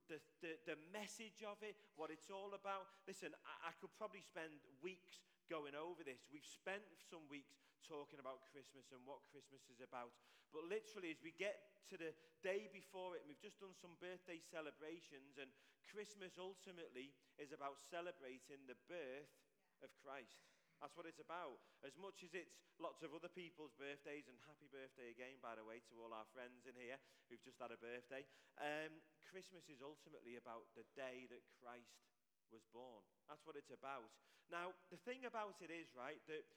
the, 0.06 0.18
the, 0.46 0.52
the 0.70 0.78
message 0.94 1.42
of 1.42 1.58
it? 1.66 1.74
What 1.98 2.14
it's 2.14 2.30
all 2.30 2.54
about? 2.54 2.86
Listen, 3.10 3.34
I, 3.42 3.70
I 3.70 3.78
could 3.82 3.94
probably 3.98 4.22
spend 4.22 4.62
weeks 4.86 5.26
going 5.50 5.74
over 5.74 6.06
this. 6.06 6.30
We've 6.30 6.46
spent 6.46 6.86
some 7.10 7.26
weeks 7.26 7.58
talking 7.82 8.22
about 8.22 8.46
Christmas 8.54 8.94
and 8.94 9.02
what 9.02 9.26
Christmas 9.34 9.66
is 9.74 9.82
about. 9.82 10.14
But 10.54 10.70
literally, 10.70 11.10
as 11.10 11.22
we 11.26 11.34
get 11.34 11.58
to 11.90 11.98
the 11.98 12.14
day 12.46 12.70
before 12.70 13.18
it, 13.18 13.26
and 13.26 13.30
we've 13.30 13.42
just 13.42 13.58
done 13.58 13.74
some 13.74 13.98
birthday 13.98 14.38
celebrations, 14.38 15.42
and 15.42 15.50
Christmas 15.90 16.38
ultimately 16.38 17.10
is 17.42 17.50
about 17.50 17.82
celebrating 17.82 18.62
the 18.70 18.78
birth 18.86 19.34
of 19.82 19.90
Christ. 20.06 20.46
That's 20.80 20.96
what 20.96 21.08
it's 21.08 21.20
about. 21.20 21.60
As 21.84 22.00
much 22.00 22.24
as 22.24 22.32
it's 22.32 22.56
lots 22.80 23.04
of 23.04 23.12
other 23.12 23.28
people's 23.28 23.76
birthdays, 23.76 24.32
and 24.32 24.40
happy 24.48 24.72
birthday 24.72 25.12
again, 25.12 25.36
by 25.44 25.60
the 25.60 25.68
way, 25.68 25.84
to 25.92 26.00
all 26.00 26.16
our 26.16 26.28
friends 26.32 26.64
in 26.64 26.76
here 26.80 26.96
who've 27.28 27.44
just 27.44 27.60
had 27.60 27.76
a 27.76 27.80
birthday. 27.80 28.24
Um, 28.56 29.04
Christmas 29.28 29.68
is 29.68 29.84
ultimately 29.84 30.40
about 30.40 30.72
the 30.80 30.88
day 30.96 31.28
that 31.28 31.44
Christ 31.60 32.00
was 32.48 32.64
born. 32.72 33.04
That's 33.28 33.44
what 33.44 33.60
it's 33.60 33.76
about. 33.76 34.08
Now, 34.48 34.74
the 34.90 34.98
thing 35.04 35.28
about 35.28 35.60
it 35.62 35.70
is, 35.70 35.92
right, 35.94 36.18
that 36.32 36.48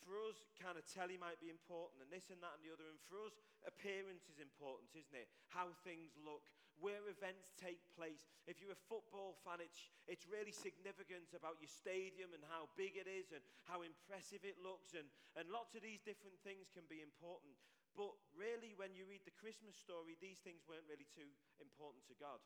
for 0.00 0.16
us, 0.24 0.40
kind 0.56 0.80
of 0.80 0.88
telly 0.88 1.20
might 1.20 1.38
be 1.38 1.52
important, 1.52 2.00
and 2.00 2.08
this 2.08 2.32
and 2.32 2.40
that 2.40 2.56
and 2.56 2.64
the 2.64 2.72
other. 2.72 2.88
And 2.88 2.98
for 3.04 3.20
us, 3.20 3.36
appearance 3.68 4.26
is 4.32 4.40
important, 4.40 4.88
isn't 4.96 5.12
it? 5.12 5.28
How 5.52 5.76
things 5.84 6.16
look, 6.16 6.48
where 6.80 7.04
events 7.06 7.52
take 7.60 7.80
place. 7.92 8.26
If 8.48 8.58
you're 8.58 8.74
a 8.74 8.88
football 8.88 9.36
fan, 9.44 9.60
it's, 9.60 9.76
it's 10.08 10.24
really 10.24 10.52
significant 10.52 11.36
about 11.36 11.60
your 11.60 11.70
stadium 11.70 12.32
and 12.32 12.40
how 12.48 12.72
big 12.74 12.96
it 12.96 13.06
is 13.06 13.30
and 13.36 13.44
how 13.68 13.84
impressive 13.84 14.42
it 14.42 14.56
looks. 14.58 14.96
And, 14.96 15.06
and 15.36 15.52
lots 15.52 15.76
of 15.76 15.84
these 15.84 16.00
different 16.00 16.40
things 16.40 16.72
can 16.72 16.88
be 16.88 17.04
important. 17.04 17.54
But 17.92 18.16
really, 18.32 18.72
when 18.74 18.96
you 18.96 19.04
read 19.04 19.28
the 19.28 19.36
Christmas 19.36 19.76
story, 19.76 20.16
these 20.18 20.40
things 20.40 20.64
weren't 20.64 20.88
really 20.88 21.08
too 21.12 21.28
important 21.60 22.08
to 22.08 22.16
God. 22.16 22.40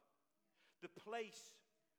The 0.82 0.92
place 0.92 1.54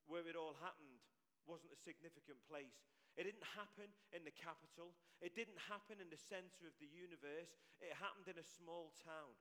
where 0.06 0.28
it 0.28 0.36
all 0.38 0.60
happened 0.60 1.02
wasn't 1.48 1.74
a 1.74 1.80
significant 1.80 2.42
place. 2.46 2.84
It 3.16 3.24
didn't 3.24 3.48
happen 3.56 3.88
in 4.12 4.28
the 4.28 4.36
capital. 4.36 4.92
It 5.24 5.38
didn't 5.40 5.72
happen 5.72 6.04
in 6.04 6.12
the 6.12 6.20
center 6.20 6.68
of 6.68 6.76
the 6.84 6.90
universe. 6.90 7.56
It 7.80 7.96
happened 7.96 8.28
in 8.28 8.36
a 8.36 8.54
small 8.60 8.92
town. 9.08 9.32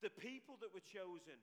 The 0.00 0.14
people 0.16 0.56
that 0.64 0.72
were 0.72 0.82
chosen 0.82 1.36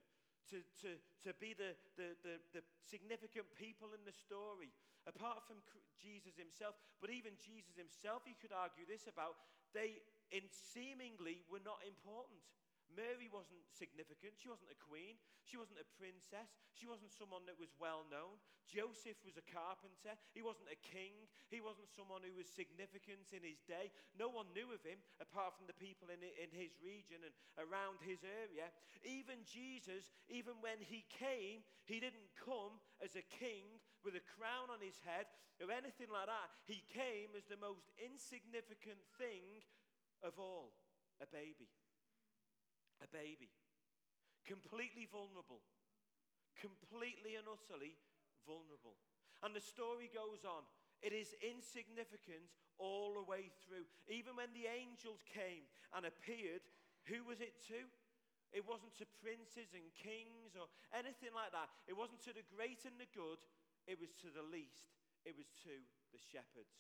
to, 0.50 0.64
to, 0.82 0.90
to 1.26 1.32
be 1.38 1.52
the, 1.54 1.76
the, 2.00 2.16
the, 2.24 2.36
the 2.56 2.62
significant 2.88 3.48
people 3.60 3.92
in 3.92 4.04
the 4.08 4.16
story, 4.16 4.72
apart 5.06 5.44
from 5.44 5.60
Jesus 6.00 6.40
himself, 6.40 6.76
but 7.04 7.12
even 7.12 7.36
Jesus 7.40 7.76
himself, 7.76 8.24
you 8.24 8.38
could 8.40 8.56
argue 8.56 8.88
this 8.88 9.06
about, 9.06 9.40
they 9.76 10.02
in 10.32 10.46
seemingly 10.50 11.44
were 11.50 11.64
not 11.64 11.82
important. 11.86 12.42
Mary 12.94 13.30
wasn't 13.30 13.62
significant. 13.70 14.38
She 14.38 14.50
wasn't 14.50 14.74
a 14.74 14.78
queen. 14.78 15.18
She 15.46 15.58
wasn't 15.58 15.82
a 15.82 15.94
princess. 15.98 16.50
She 16.74 16.90
wasn't 16.90 17.14
someone 17.14 17.46
that 17.46 17.58
was 17.58 17.74
well 17.78 18.06
known. 18.10 18.42
Joseph 18.70 19.18
was 19.26 19.38
a 19.38 19.46
carpenter. 19.50 20.14
He 20.38 20.46
wasn't 20.46 20.70
a 20.70 20.78
king. 20.78 21.30
He 21.50 21.62
wasn't 21.62 21.90
someone 21.90 22.22
who 22.22 22.38
was 22.38 22.50
significant 22.50 23.34
in 23.34 23.42
his 23.42 23.62
day. 23.66 23.90
No 24.14 24.30
one 24.30 24.50
knew 24.54 24.70
of 24.70 24.86
him 24.86 25.02
apart 25.18 25.58
from 25.58 25.66
the 25.66 25.78
people 25.78 26.14
in, 26.14 26.22
in 26.22 26.54
his 26.54 26.78
region 26.82 27.26
and 27.26 27.34
around 27.58 28.02
his 28.06 28.22
area. 28.22 28.70
Even 29.02 29.42
Jesus, 29.46 30.14
even 30.30 30.58
when 30.62 30.78
he 30.82 31.06
came, 31.10 31.66
he 31.90 31.98
didn't 31.98 32.30
come 32.38 32.78
as 33.02 33.18
a 33.18 33.26
king 33.26 33.82
with 34.06 34.14
a 34.14 34.30
crown 34.38 34.70
on 34.70 34.82
his 34.82 35.02
head 35.02 35.26
or 35.58 35.74
anything 35.74 36.14
like 36.14 36.30
that. 36.30 36.50
He 36.70 36.86
came 36.94 37.34
as 37.34 37.50
the 37.50 37.60
most 37.60 37.90
insignificant 37.98 39.02
thing 39.18 39.66
of 40.22 40.38
all 40.38 40.78
a 41.20 41.28
baby 41.28 41.68
a 43.04 43.08
baby, 43.10 43.52
completely 44.48 45.08
vulnerable, 45.08 45.64
completely 46.60 47.40
and 47.40 47.48
utterly 47.48 47.96
vulnerable. 48.44 49.00
And 49.44 49.56
the 49.56 49.64
story 49.64 50.12
goes 50.12 50.44
on. 50.44 50.68
It 51.00 51.16
is 51.16 51.32
insignificant 51.40 52.52
all 52.76 53.16
the 53.16 53.24
way 53.24 53.52
through. 53.64 53.88
Even 54.12 54.36
when 54.36 54.52
the 54.52 54.68
angels 54.68 55.24
came 55.24 55.64
and 55.96 56.04
appeared, 56.04 56.64
who 57.08 57.24
was 57.24 57.40
it 57.40 57.56
to? 57.72 57.88
It 58.52 58.66
wasn't 58.66 58.98
to 58.98 59.18
princes 59.22 59.72
and 59.78 59.94
kings 59.94 60.58
or 60.58 60.68
anything 60.92 61.32
like 61.32 61.54
that. 61.54 61.70
It 61.86 61.96
wasn't 61.96 62.20
to 62.26 62.34
the 62.34 62.48
great 62.50 62.84
and 62.84 62.98
the 62.98 63.08
good. 63.14 63.40
It 63.86 64.02
was 64.02 64.12
to 64.26 64.34
the 64.34 64.44
least. 64.44 64.92
It 65.24 65.38
was 65.38 65.48
to 65.64 65.76
the 66.12 66.20
shepherds. 66.20 66.74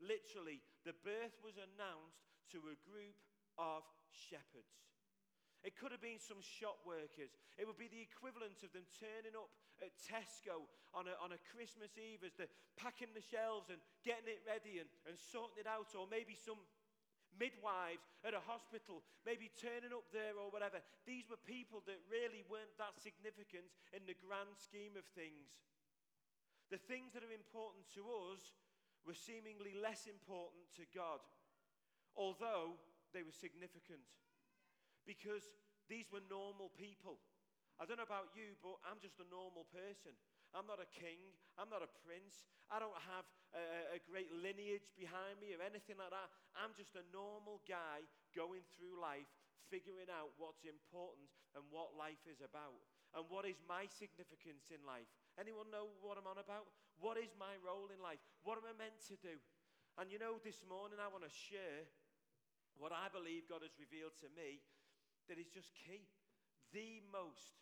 Literally, 0.00 0.64
the 0.88 0.96
birth 1.04 1.36
was 1.44 1.60
announced 1.60 2.24
to 2.52 2.72
a 2.72 2.80
group 2.88 3.16
of 3.60 3.84
shepherds. 4.08 4.72
It 5.64 5.74
could 5.74 5.90
have 5.90 6.04
been 6.04 6.20
some 6.20 6.38
shop 6.40 6.78
workers. 6.86 7.32
It 7.56 7.66
would 7.66 7.80
be 7.80 7.90
the 7.90 8.02
equivalent 8.02 8.62
of 8.62 8.70
them 8.76 8.86
turning 9.00 9.34
up 9.34 9.50
at 9.82 9.92
Tesco 9.98 10.68
on 10.94 11.10
a, 11.10 11.14
on 11.20 11.36
a 11.36 11.40
Christmas 11.52 11.96
Eve 11.98 12.24
as 12.24 12.36
they're 12.36 12.52
packing 12.78 13.12
the 13.12 13.24
shelves 13.24 13.68
and 13.68 13.80
getting 14.06 14.30
it 14.30 14.44
ready 14.46 14.78
and, 14.78 14.88
and 15.08 15.16
sorting 15.18 15.60
it 15.60 15.68
out. 15.68 15.90
Or 15.98 16.06
maybe 16.06 16.38
some 16.38 16.60
midwives 17.36 18.04
at 18.24 18.32
a 18.32 18.42
hospital, 18.42 19.04
maybe 19.24 19.52
turning 19.60 19.92
up 19.92 20.08
there 20.12 20.36
or 20.36 20.48
whatever. 20.48 20.80
These 21.04 21.28
were 21.28 21.40
people 21.44 21.84
that 21.84 22.00
really 22.08 22.44
weren't 22.48 22.72
that 22.80 22.96
significant 22.96 23.68
in 23.92 24.04
the 24.08 24.16
grand 24.16 24.56
scheme 24.56 24.96
of 24.96 25.04
things. 25.12 25.60
The 26.72 26.80
things 26.80 27.14
that 27.14 27.22
are 27.22 27.34
important 27.34 27.86
to 27.94 28.02
us 28.32 28.42
were 29.06 29.14
seemingly 29.14 29.76
less 29.78 30.10
important 30.10 30.66
to 30.80 30.84
God, 30.90 31.22
although 32.18 32.74
they 33.14 33.22
were 33.22 33.36
significant. 33.36 34.02
Because 35.06 35.48
these 35.86 36.10
were 36.10 36.22
normal 36.26 36.74
people. 36.74 37.22
I 37.78 37.86
don't 37.86 38.00
know 38.00 38.08
about 38.08 38.32
you, 38.34 38.56
but 38.58 38.80
I'm 38.82 38.98
just 38.98 39.22
a 39.22 39.28
normal 39.28 39.68
person. 39.70 40.16
I'm 40.56 40.64
not 40.64 40.80
a 40.80 40.88
king. 40.88 41.20
I'm 41.60 41.68
not 41.68 41.84
a 41.84 41.90
prince. 42.02 42.48
I 42.72 42.80
don't 42.80 42.96
have 43.12 43.26
a, 43.52 43.96
a, 43.96 44.00
great 44.08 44.32
lineage 44.32 44.88
behind 44.96 45.36
me 45.38 45.52
or 45.52 45.60
anything 45.60 46.00
like 46.00 46.10
that. 46.10 46.28
I'm 46.56 46.72
just 46.72 46.96
a 46.96 47.04
normal 47.12 47.60
guy 47.68 48.02
going 48.32 48.64
through 48.74 48.96
life, 48.96 49.28
figuring 49.68 50.08
out 50.08 50.32
what's 50.40 50.64
important 50.64 51.28
and 51.52 51.62
what 51.68 51.92
life 51.94 52.24
is 52.24 52.40
about. 52.40 52.80
And 53.12 53.28
what 53.28 53.44
is 53.44 53.60
my 53.68 53.84
significance 53.86 54.72
in 54.72 54.80
life? 54.88 55.08
Anyone 55.36 55.68
know 55.68 55.92
what 56.00 56.16
I'm 56.16 56.26
on 56.26 56.40
about? 56.40 56.68
What 56.96 57.20
is 57.20 57.36
my 57.36 57.60
role 57.60 57.92
in 57.92 58.00
life? 58.00 58.20
What 58.40 58.56
am 58.56 58.66
I 58.66 58.74
meant 58.74 58.96
to 59.12 59.16
do? 59.20 59.36
And 60.00 60.08
you 60.08 60.16
know, 60.16 60.40
this 60.40 60.64
morning 60.64 60.96
I 61.00 61.12
want 61.12 61.24
to 61.24 61.32
share 61.32 61.84
what 62.76 62.92
I 62.92 63.08
believe 63.08 63.48
God 63.48 63.64
has 63.64 63.72
revealed 63.80 64.16
to 64.24 64.28
me 64.36 64.64
that 65.28 65.38
is 65.38 65.50
just 65.50 65.74
key. 65.74 66.06
The 66.72 67.02
most 67.10 67.58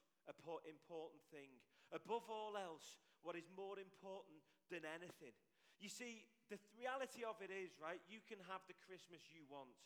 important 0.64 1.22
thing. 1.28 1.52
Above 1.92 2.26
all 2.32 2.56
else, 2.56 2.98
what 3.22 3.36
is 3.36 3.46
more 3.52 3.76
important 3.76 4.40
than 4.72 4.82
anything. 4.88 5.36
You 5.80 5.88
see, 5.92 6.24
the 6.48 6.60
reality 6.76 7.24
of 7.24 7.40
it 7.44 7.52
is, 7.52 7.76
right, 7.80 8.00
you 8.08 8.24
can 8.24 8.40
have 8.48 8.64
the 8.68 8.76
Christmas 8.84 9.20
you 9.32 9.44
want. 9.48 9.76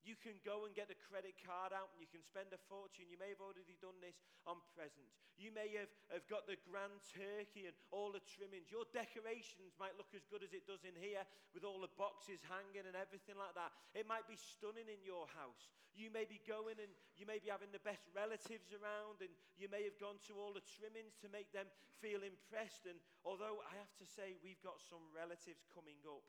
You 0.00 0.16
can 0.16 0.40
go 0.40 0.64
and 0.64 0.72
get 0.72 0.88
a 0.88 0.96
credit 0.96 1.36
card 1.44 1.76
out 1.76 1.92
and 1.92 2.00
you 2.00 2.08
can 2.08 2.24
spend 2.24 2.48
a 2.56 2.60
fortune. 2.72 3.12
You 3.12 3.20
may 3.20 3.28
have 3.36 3.44
already 3.44 3.76
done 3.84 4.00
this 4.00 4.16
on 4.48 4.56
presents. 4.72 5.20
You 5.36 5.52
may 5.52 5.68
have, 5.76 5.92
have 6.08 6.24
got 6.24 6.48
the 6.48 6.56
grand 6.64 7.04
turkey 7.12 7.68
and 7.68 7.76
all 7.92 8.08
the 8.08 8.24
trimmings. 8.24 8.72
Your 8.72 8.88
decorations 8.96 9.76
might 9.76 9.96
look 10.00 10.12
as 10.16 10.24
good 10.24 10.40
as 10.40 10.56
it 10.56 10.64
does 10.64 10.88
in 10.88 10.96
here 10.96 11.20
with 11.52 11.68
all 11.68 11.84
the 11.84 11.92
boxes 12.00 12.40
hanging 12.48 12.88
and 12.88 12.96
everything 12.96 13.36
like 13.36 13.52
that. 13.60 13.76
It 13.92 14.08
might 14.08 14.24
be 14.24 14.40
stunning 14.40 14.88
in 14.88 15.04
your 15.04 15.28
house. 15.36 15.68
You 15.92 16.08
may 16.08 16.24
be 16.24 16.40
going 16.48 16.80
and 16.80 16.92
you 17.20 17.28
may 17.28 17.36
be 17.36 17.52
having 17.52 17.68
the 17.68 17.84
best 17.84 18.08
relatives 18.16 18.72
around 18.72 19.20
and 19.20 19.32
you 19.60 19.68
may 19.68 19.84
have 19.84 20.00
gone 20.00 20.16
to 20.32 20.40
all 20.40 20.56
the 20.56 20.64
trimmings 20.64 21.20
to 21.20 21.28
make 21.28 21.52
them 21.52 21.68
feel 22.00 22.24
impressed. 22.24 22.88
And 22.88 22.96
although 23.20 23.60
I 23.68 23.76
have 23.76 23.92
to 24.00 24.06
say, 24.08 24.40
we've 24.40 24.60
got 24.64 24.80
some 24.80 25.12
relatives 25.12 25.68
coming 25.76 26.00
up. 26.08 26.24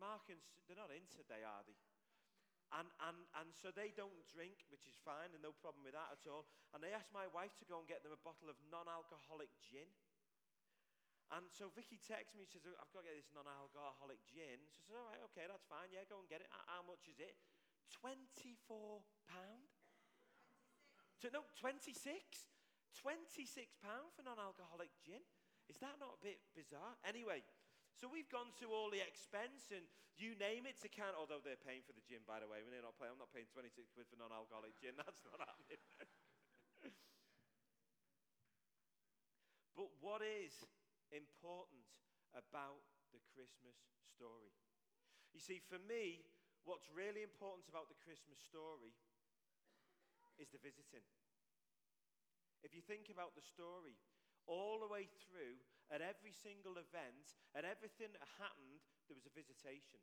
Mark 0.00 0.26
and 0.32 0.40
they're 0.66 0.80
not 0.80 0.90
in 0.90 1.04
today, 1.12 1.44
are 1.44 1.62
they? 1.68 1.76
And, 2.74 2.90
and, 3.06 3.18
and 3.38 3.48
so 3.54 3.70
they 3.70 3.94
don't 3.94 4.26
drink, 4.26 4.66
which 4.74 4.90
is 4.90 4.98
fine, 5.06 5.30
and 5.30 5.38
no 5.38 5.54
problem 5.54 5.86
with 5.86 5.94
that 5.94 6.10
at 6.10 6.26
all. 6.26 6.50
And 6.74 6.82
they 6.82 6.90
asked 6.90 7.14
my 7.14 7.30
wife 7.30 7.54
to 7.62 7.66
go 7.66 7.78
and 7.78 7.86
get 7.86 8.02
them 8.02 8.10
a 8.10 8.18
bottle 8.26 8.50
of 8.50 8.58
non 8.66 8.90
alcoholic 8.90 9.54
gin. 9.62 9.86
And 11.34 11.46
so 11.50 11.70
Vicky 11.74 11.98
texts 11.98 12.38
me, 12.38 12.46
she 12.46 12.62
says, 12.62 12.74
I've 12.78 12.90
got 12.94 13.02
to 13.02 13.10
get 13.10 13.18
this 13.18 13.30
non 13.34 13.46
alcoholic 13.46 14.22
gin. 14.26 14.62
She 14.70 14.82
says, 14.86 14.98
All 14.98 15.06
right, 15.10 15.22
okay, 15.30 15.46
that's 15.46 15.66
fine. 15.66 15.90
Yeah, 15.90 16.06
go 16.06 16.22
and 16.22 16.28
get 16.30 16.42
it. 16.42 16.50
How 16.50 16.82
much 16.86 17.06
is 17.10 17.18
it? 17.18 17.34
£24. 18.02 19.02
So, 21.18 21.30
no, 21.32 21.46
26? 21.58 21.94
£26 22.94 23.70
for 24.14 24.22
non 24.22 24.38
alcoholic 24.38 24.90
gin? 25.02 25.22
Is 25.66 25.82
that 25.82 25.98
not 25.98 26.18
a 26.18 26.22
bit 26.22 26.38
bizarre? 26.54 26.94
Anyway, 27.02 27.42
so 27.96 28.12
we've 28.12 28.28
gone 28.28 28.52
to 28.60 28.68
all 28.76 28.92
the 28.92 29.00
expense 29.00 29.72
and 29.72 29.88
you 30.20 30.36
name 30.36 30.64
it 30.68 30.76
to 30.84 30.88
count, 30.88 31.16
although 31.16 31.40
they're 31.40 31.60
paying 31.60 31.80
for 31.84 31.92
the 31.96 32.04
gin, 32.04 32.24
by 32.28 32.40
the 32.40 32.48
way. 32.48 32.60
When 32.60 32.72
they're 32.72 32.84
not 32.84 32.96
paying, 33.00 33.12
I'm 33.12 33.20
not 33.20 33.32
paying 33.32 33.48
26 33.52 33.92
quid 33.92 34.08
for 34.08 34.16
non 34.20 34.32
alcoholic 34.32 34.76
gin. 34.80 34.96
That's 35.00 35.24
not 35.24 35.40
happening. 35.40 35.80
but 39.80 39.88
what 40.00 40.20
is 40.24 40.52
important 41.12 41.88
about 42.36 42.84
the 43.16 43.20
Christmas 43.32 43.76
story? 44.12 44.52
You 45.36 45.40
see, 45.40 45.60
for 45.60 45.80
me, 45.84 46.24
what's 46.64 46.88
really 46.88 47.20
important 47.20 47.68
about 47.68 47.92
the 47.92 48.00
Christmas 48.00 48.40
story 48.40 48.96
is 50.40 50.48
the 50.52 50.60
visiting. 50.60 51.04
If 52.64 52.72
you 52.72 52.80
think 52.80 53.12
about 53.12 53.36
the 53.36 53.44
story, 53.44 54.00
all 54.48 54.80
the 54.80 54.88
way 54.88 55.08
through, 55.28 55.60
at 55.92 56.02
every 56.02 56.34
single 56.34 56.78
event, 56.78 57.38
at 57.54 57.62
everything 57.62 58.10
that 58.14 58.26
happened, 58.42 58.82
there 59.06 59.14
was 59.14 59.26
a 59.26 59.34
visitation. 59.34 60.02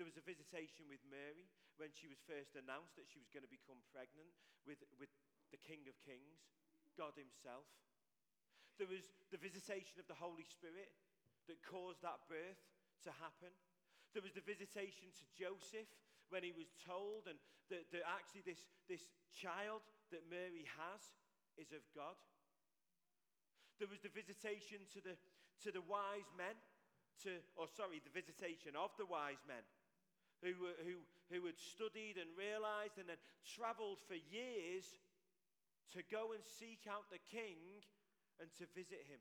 There 0.00 0.08
was 0.08 0.18
a 0.18 0.24
visitation 0.24 0.88
with 0.90 1.04
Mary 1.06 1.46
when 1.78 1.94
she 1.94 2.10
was 2.10 2.18
first 2.26 2.58
announced 2.58 2.98
that 2.98 3.06
she 3.06 3.22
was 3.22 3.30
going 3.30 3.46
to 3.46 3.52
become 3.52 3.78
pregnant 3.94 4.34
with, 4.66 4.82
with 4.98 5.12
the 5.54 5.60
King 5.60 5.86
of 5.86 5.94
Kings, 6.02 6.42
God 6.98 7.14
Himself. 7.14 7.68
There 8.80 8.88
was 8.88 9.12
the 9.30 9.38
visitation 9.38 10.00
of 10.00 10.08
the 10.08 10.18
Holy 10.18 10.48
Spirit 10.48 10.90
that 11.46 11.60
caused 11.62 12.02
that 12.02 12.24
birth 12.26 12.62
to 13.06 13.12
happen. 13.22 13.52
There 14.16 14.24
was 14.24 14.34
the 14.34 14.44
visitation 14.44 15.12
to 15.12 15.24
Joseph 15.36 15.88
when 16.32 16.42
he 16.42 16.56
was 16.56 16.72
told 16.82 17.28
and 17.28 17.36
that, 17.68 17.88
that 17.92 18.04
actually 18.08 18.42
this, 18.42 18.64
this 18.88 19.06
child 19.30 19.84
that 20.10 20.24
Mary 20.28 20.64
has 20.80 21.02
is 21.60 21.72
of 21.76 21.84
God. 21.92 22.16
There 23.82 23.90
was 23.90 24.06
the 24.06 24.14
visitation 24.14 24.78
to 24.94 25.02
the, 25.02 25.18
to 25.66 25.74
the 25.74 25.82
wise 25.90 26.30
men, 26.38 26.54
to, 27.26 27.42
or 27.58 27.66
sorry, 27.66 27.98
the 27.98 28.14
visitation 28.14 28.78
of 28.78 28.94
the 28.94 29.10
wise 29.10 29.42
men 29.42 29.66
who, 30.38 30.54
who, 30.86 31.02
who 31.34 31.50
had 31.50 31.58
studied 31.58 32.14
and 32.14 32.30
realized 32.38 33.02
and 33.02 33.10
then 33.10 33.18
traveled 33.42 33.98
for 34.06 34.14
years 34.14 34.86
to 35.98 36.06
go 36.06 36.30
and 36.30 36.46
seek 36.46 36.86
out 36.86 37.10
the 37.10 37.18
king 37.26 37.82
and 38.38 38.54
to 38.62 38.70
visit 38.70 39.02
him. 39.10 39.18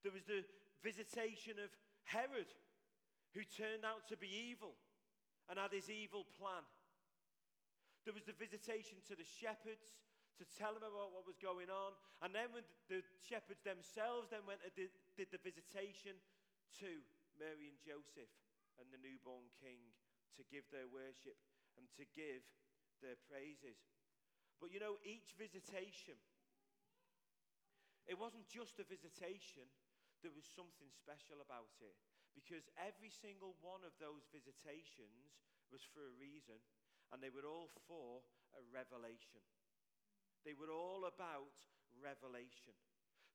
There 0.00 0.16
was 0.16 0.24
the 0.24 0.40
visitation 0.80 1.60
of 1.60 1.68
Herod, 2.08 2.48
who 3.36 3.44
turned 3.44 3.84
out 3.84 4.08
to 4.08 4.16
be 4.16 4.32
evil 4.32 4.72
and 5.52 5.60
had 5.60 5.76
his 5.76 5.92
evil 5.92 6.24
plan. 6.32 6.64
There 8.08 8.16
was 8.16 8.24
the 8.24 8.40
visitation 8.40 9.04
to 9.04 9.12
the 9.12 9.28
shepherds 9.28 10.00
to 10.38 10.44
tell 10.56 10.76
them 10.76 10.86
about 10.86 11.10
what 11.10 11.26
was 11.26 11.40
going 11.40 11.72
on. 11.72 11.96
And 12.22 12.30
then 12.30 12.52
when 12.54 12.66
the 12.86 13.02
shepherds 13.18 13.64
themselves 13.66 14.30
then 14.30 14.46
went 14.46 14.62
and 14.62 14.72
did, 14.76 14.92
did 15.18 15.32
the 15.32 15.42
visitation 15.42 16.18
to 16.82 16.90
Mary 17.38 17.72
and 17.72 17.80
Joseph 17.80 18.30
and 18.78 18.86
the 18.92 19.00
newborn 19.02 19.50
king 19.58 19.80
to 20.38 20.42
give 20.48 20.64
their 20.70 20.86
worship 20.88 21.36
and 21.76 21.86
to 21.98 22.04
give 22.14 22.44
their 23.04 23.18
praises. 23.28 23.76
But 24.60 24.72
you 24.72 24.80
know, 24.80 25.00
each 25.02 25.32
visitation, 25.40 26.20
it 28.04 28.16
wasn't 28.16 28.48
just 28.48 28.76
a 28.80 28.86
visitation, 28.86 29.64
there 30.20 30.34
was 30.36 30.44
something 30.44 30.92
special 30.92 31.40
about 31.40 31.72
it. 31.80 31.96
Because 32.36 32.68
every 32.78 33.10
single 33.10 33.58
one 33.58 33.82
of 33.82 33.96
those 33.98 34.28
visitations 34.30 35.34
was 35.72 35.82
for 35.82 36.06
a 36.06 36.18
reason, 36.20 36.62
and 37.10 37.18
they 37.18 37.32
were 37.32 37.48
all 37.48 37.74
for 37.90 38.22
a 38.54 38.62
revelation. 38.70 39.42
They 40.44 40.56
were 40.56 40.72
all 40.72 41.04
about 41.04 41.52
revelation. 42.00 42.72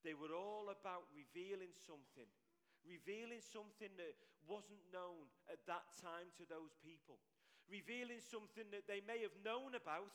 They 0.01 0.17
were 0.17 0.33
all 0.33 0.69
about 0.69 1.09
revealing 1.13 1.74
something, 1.85 2.29
revealing 2.85 3.41
something 3.41 3.89
that 3.97 4.13
wasn't 4.45 4.81
known 4.93 5.25
at 5.50 5.62
that 5.65 5.89
time 5.97 6.29
to 6.38 6.45
those 6.45 6.77
people, 6.81 7.17
revealing 7.65 8.21
something 8.21 8.69
that 8.69 8.85
they 8.85 9.01
may 9.05 9.21
have 9.25 9.33
known 9.41 9.74
about. 9.74 10.13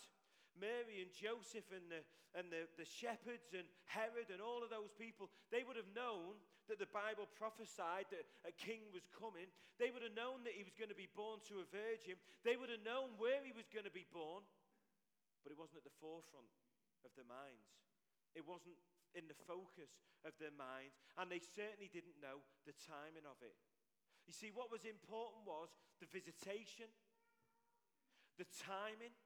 Mary 0.59 0.99
and 0.99 1.15
Joseph 1.15 1.67
and, 1.71 1.87
the, 1.87 2.03
and 2.35 2.51
the, 2.51 2.67
the 2.75 2.87
shepherds 2.87 3.55
and 3.55 3.67
Herod 3.87 4.35
and 4.35 4.43
all 4.43 4.67
of 4.67 4.71
those 4.71 4.91
people, 4.99 5.31
they 5.55 5.63
would 5.63 5.79
have 5.79 5.95
known 5.95 6.39
that 6.67 6.83
the 6.83 6.91
Bible 6.91 7.31
prophesied 7.39 8.11
that 8.11 8.27
a 8.43 8.51
king 8.55 8.83
was 8.91 9.07
coming. 9.15 9.47
They 9.79 9.95
would 9.95 10.03
have 10.03 10.19
known 10.19 10.43
that 10.47 10.59
he 10.59 10.67
was 10.67 10.75
going 10.75 10.91
to 10.91 10.99
be 10.99 11.11
born 11.15 11.39
to 11.51 11.63
a 11.63 11.71
virgin. 11.71 12.19
They 12.43 12.59
would 12.59 12.71
have 12.71 12.83
known 12.83 13.15
where 13.15 13.39
he 13.47 13.55
was 13.55 13.71
going 13.71 13.87
to 13.87 13.95
be 13.95 14.11
born, 14.11 14.43
but 15.47 15.55
it 15.55 15.59
wasn't 15.59 15.83
at 15.83 15.87
the 15.87 15.99
forefront 16.03 16.51
of 17.05 17.13
their 17.17 17.29
minds. 17.29 17.71
It 18.35 18.47
wasn't 18.47 18.79
in 19.15 19.27
the 19.27 19.39
focus 19.47 19.91
of 20.23 20.37
their 20.39 20.55
minds, 20.55 20.95
and 21.19 21.27
they 21.27 21.43
certainly 21.43 21.91
didn't 21.91 22.21
know 22.23 22.45
the 22.69 22.77
timing 22.77 23.27
of 23.27 23.41
it. 23.43 23.57
You 24.29 24.35
see, 24.37 24.55
what 24.55 24.71
was 24.71 24.87
important 24.87 25.43
was 25.43 25.73
the 25.99 26.07
visitation, 26.07 26.87
the 28.39 28.47
timing. 28.63 29.17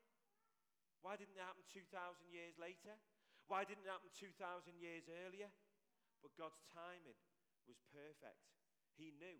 Why 1.04 1.20
didn't 1.20 1.36
it 1.36 1.44
happen 1.44 1.66
2,000 1.68 1.92
years 2.32 2.56
later? 2.56 2.96
Why 3.50 3.68
didn't 3.68 3.84
it 3.84 3.92
happen 3.92 4.08
2,000 4.16 4.32
years 4.80 5.04
earlier? 5.26 5.52
But 6.24 6.32
God's 6.40 6.64
timing 6.72 7.18
was 7.68 7.76
perfect. 7.92 8.40
He 8.96 9.12
knew. 9.12 9.36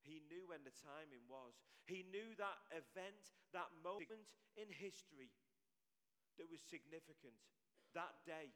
He 0.00 0.24
knew 0.32 0.48
when 0.48 0.64
the 0.64 0.72
timing 0.72 1.28
was. 1.28 1.60
He 1.84 2.08
knew 2.08 2.32
that 2.40 2.58
event, 2.72 3.36
that 3.52 3.68
moment 3.84 4.24
in 4.56 4.72
history 4.72 5.30
that 6.40 6.48
was 6.48 6.64
significant 6.64 7.36
that 7.94 8.16
day. 8.24 8.52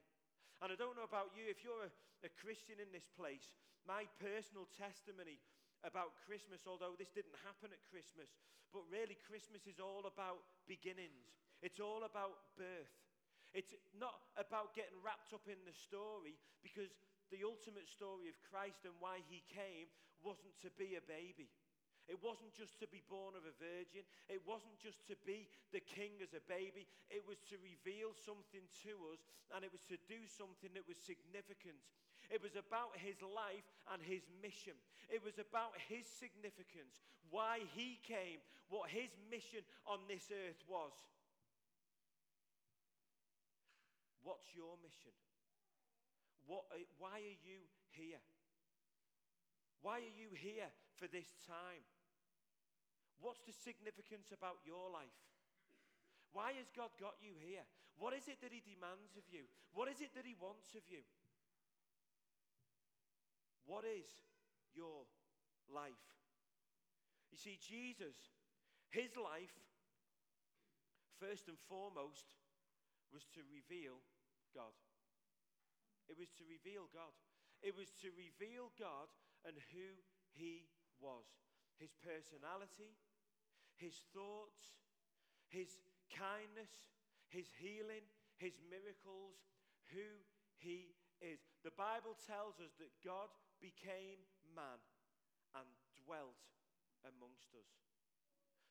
And 0.65 0.73
I 0.73 0.77
don't 0.77 0.97
know 0.97 1.07
about 1.07 1.37
you, 1.37 1.45
if 1.49 1.61
you're 1.61 1.85
a, 1.85 1.93
a 2.25 2.33
Christian 2.41 2.81
in 2.81 2.89
this 2.91 3.09
place, 3.13 3.57
my 3.85 4.09
personal 4.19 4.67
testimony 4.73 5.39
about 5.85 6.17
Christmas, 6.25 6.65
although 6.65 6.97
this 6.97 7.13
didn't 7.13 7.37
happen 7.45 7.71
at 7.71 7.83
Christmas, 7.93 8.33
but 8.73 8.83
really 8.89 9.15
Christmas 9.29 9.69
is 9.69 9.79
all 9.79 10.09
about 10.09 10.43
beginnings. 10.67 11.37
It's 11.63 11.79
all 11.79 12.03
about 12.09 12.57
birth. 12.59 12.97
It's 13.55 13.73
not 13.97 14.21
about 14.37 14.77
getting 14.77 14.99
wrapped 15.01 15.33
up 15.33 15.47
in 15.49 15.61
the 15.65 15.73
story 15.73 16.37
because 16.61 16.93
the 17.31 17.47
ultimate 17.47 17.89
story 17.89 18.29
of 18.29 18.37
Christ 18.45 18.85
and 18.85 18.97
why 19.01 19.25
he 19.31 19.41
came 19.49 19.89
wasn't 20.21 20.57
to 20.65 20.71
be 20.75 20.99
a 20.99 21.05
baby. 21.05 21.49
It 22.07 22.23
wasn't 22.23 22.55
just 22.55 22.79
to 22.79 22.87
be 22.87 23.03
born 23.11 23.35
of 23.35 23.43
a 23.43 23.55
virgin. 23.59 24.07
It 24.31 24.39
wasn't 24.47 24.79
just 24.79 25.03
to 25.11 25.19
be 25.27 25.51
the 25.75 25.83
king 25.83 26.23
as 26.23 26.39
a 26.39 26.43
baby. 26.47 26.87
It 27.11 27.27
was 27.27 27.43
to 27.51 27.59
reveal 27.59 28.15
something 28.15 28.63
to 28.87 28.95
us 29.11 29.27
and 29.51 29.67
it 29.67 29.75
was 29.75 29.83
to 29.91 29.99
do 30.07 30.23
something 30.31 30.71
that 30.79 30.87
was 30.87 31.03
significant. 31.03 31.83
It 32.31 32.43
was 32.43 32.55
about 32.55 32.95
his 32.99 33.19
life 33.23 33.67
and 33.91 33.99
his 34.03 34.23
mission. 34.39 34.79
It 35.11 35.23
was 35.23 35.39
about 35.39 35.75
his 35.91 36.07
significance, 36.07 36.95
why 37.31 37.67
he 37.75 37.99
came, 38.07 38.39
what 38.71 38.91
his 38.91 39.11
mission 39.31 39.63
on 39.87 40.03
this 40.07 40.31
earth 40.31 40.63
was. 40.67 40.95
What's 44.23 44.51
your 44.55 44.75
mission? 44.83 45.15
What, 46.47 46.67
uh, 46.71 46.83
why 46.99 47.19
are 47.23 47.41
you 47.47 47.63
here? 47.95 48.23
Why 49.83 50.03
are 50.03 50.15
you 50.19 50.35
here 50.35 50.71
for 50.99 51.07
this 51.07 51.31
time? 51.47 51.83
What's 53.21 53.43
the 53.45 53.57
significance 53.57 54.31
about 54.31 54.61
your 54.65 54.91
life? 54.93 55.17
Why 56.37 56.53
has 56.61 56.69
God 56.69 56.93
got 57.01 57.17
you 57.21 57.33
here? 57.41 57.65
What 57.97 58.13
is 58.13 58.29
it 58.29 58.45
that 58.45 58.53
He 58.53 58.61
demands 58.61 59.17
of 59.17 59.25
you? 59.33 59.49
What 59.73 59.89
is 59.89 60.05
it 60.05 60.13
that 60.13 60.29
He 60.29 60.37
wants 60.37 60.77
of 60.77 60.85
you? 60.85 61.01
What 63.65 63.89
is 63.89 64.07
your 64.77 65.09
life? 65.73 66.05
You 67.33 67.39
see, 67.41 67.57
Jesus, 67.57 68.37
His 68.93 69.17
life, 69.17 69.57
first 71.17 71.49
and 71.49 71.57
foremost, 71.69 72.37
was 73.13 73.25
to 73.33 73.41
reveal 73.49 74.05
God. 74.53 74.77
It 76.07 76.21
was 76.21 76.31
to 76.37 76.45
reveal 76.45 76.87
God. 76.93 77.17
It 77.65 77.73
was 77.73 77.91
to 78.05 78.13
reveal 78.13 78.71
God 78.77 79.09
and 79.49 79.57
who 79.73 79.97
He 80.37 80.69
was, 81.01 81.25
His 81.81 81.97
personality, 82.05 82.95
his 83.77 84.05
thoughts, 84.13 84.77
his 85.49 85.79
kindness, 86.13 86.73
his 87.29 87.53
healing, 87.61 88.05
his 88.37 88.57
miracles, 88.69 89.41
who 89.93 90.25
he 90.57 90.97
is. 91.21 91.41
The 91.65 91.75
Bible 91.77 92.17
tells 92.27 92.61
us 92.61 92.75
that 92.81 92.93
God 93.05 93.29
became 93.61 94.21
man 94.53 94.81
and 95.57 95.69
dwelt 96.05 96.41
amongst 97.05 97.53
us. 97.57 97.71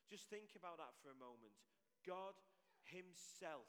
Just 0.06 0.30
think 0.30 0.54
about 0.54 0.78
that 0.78 0.94
for 1.02 1.10
a 1.10 1.18
moment. 1.18 1.54
God 2.06 2.38
Himself, 2.86 3.66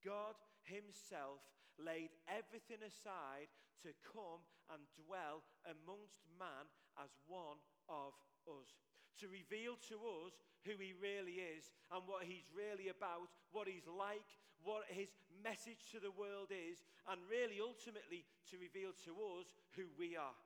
God 0.00 0.32
Himself 0.64 1.44
laid 1.76 2.08
everything 2.24 2.80
aside 2.80 3.52
to 3.84 3.92
come 4.00 4.40
and 4.72 4.80
dwell 4.96 5.44
amongst 5.68 6.24
man 6.40 6.64
as 6.96 7.12
one 7.28 7.60
of 7.92 8.16
us 8.48 8.72
to 9.20 9.26
reveal 9.30 9.78
to 9.90 9.96
us 10.24 10.34
who 10.64 10.74
he 10.80 10.96
really 10.96 11.42
is 11.42 11.70
and 11.92 12.02
what 12.06 12.24
he's 12.24 12.48
really 12.50 12.88
about, 12.88 13.30
what 13.52 13.68
he's 13.68 13.86
like, 13.86 14.26
what 14.64 14.88
his 14.88 15.12
message 15.44 15.92
to 15.92 16.00
the 16.00 16.14
world 16.14 16.48
is, 16.48 16.82
and 17.06 17.20
really 17.28 17.60
ultimately 17.60 18.24
to 18.48 18.56
reveal 18.56 18.96
to 19.04 19.12
us 19.38 19.52
who 19.76 19.84
we 20.00 20.16
are 20.16 20.36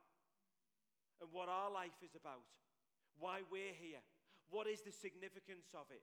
and 1.23 1.31
what 1.31 1.51
our 1.51 1.71
life 1.71 1.95
is 2.03 2.15
about, 2.19 2.43
why 3.19 3.43
we're 3.51 3.75
here, 3.75 4.03
what 4.51 4.67
is 4.67 4.83
the 4.83 4.95
significance 4.95 5.71
of 5.75 5.87
it, 5.91 6.03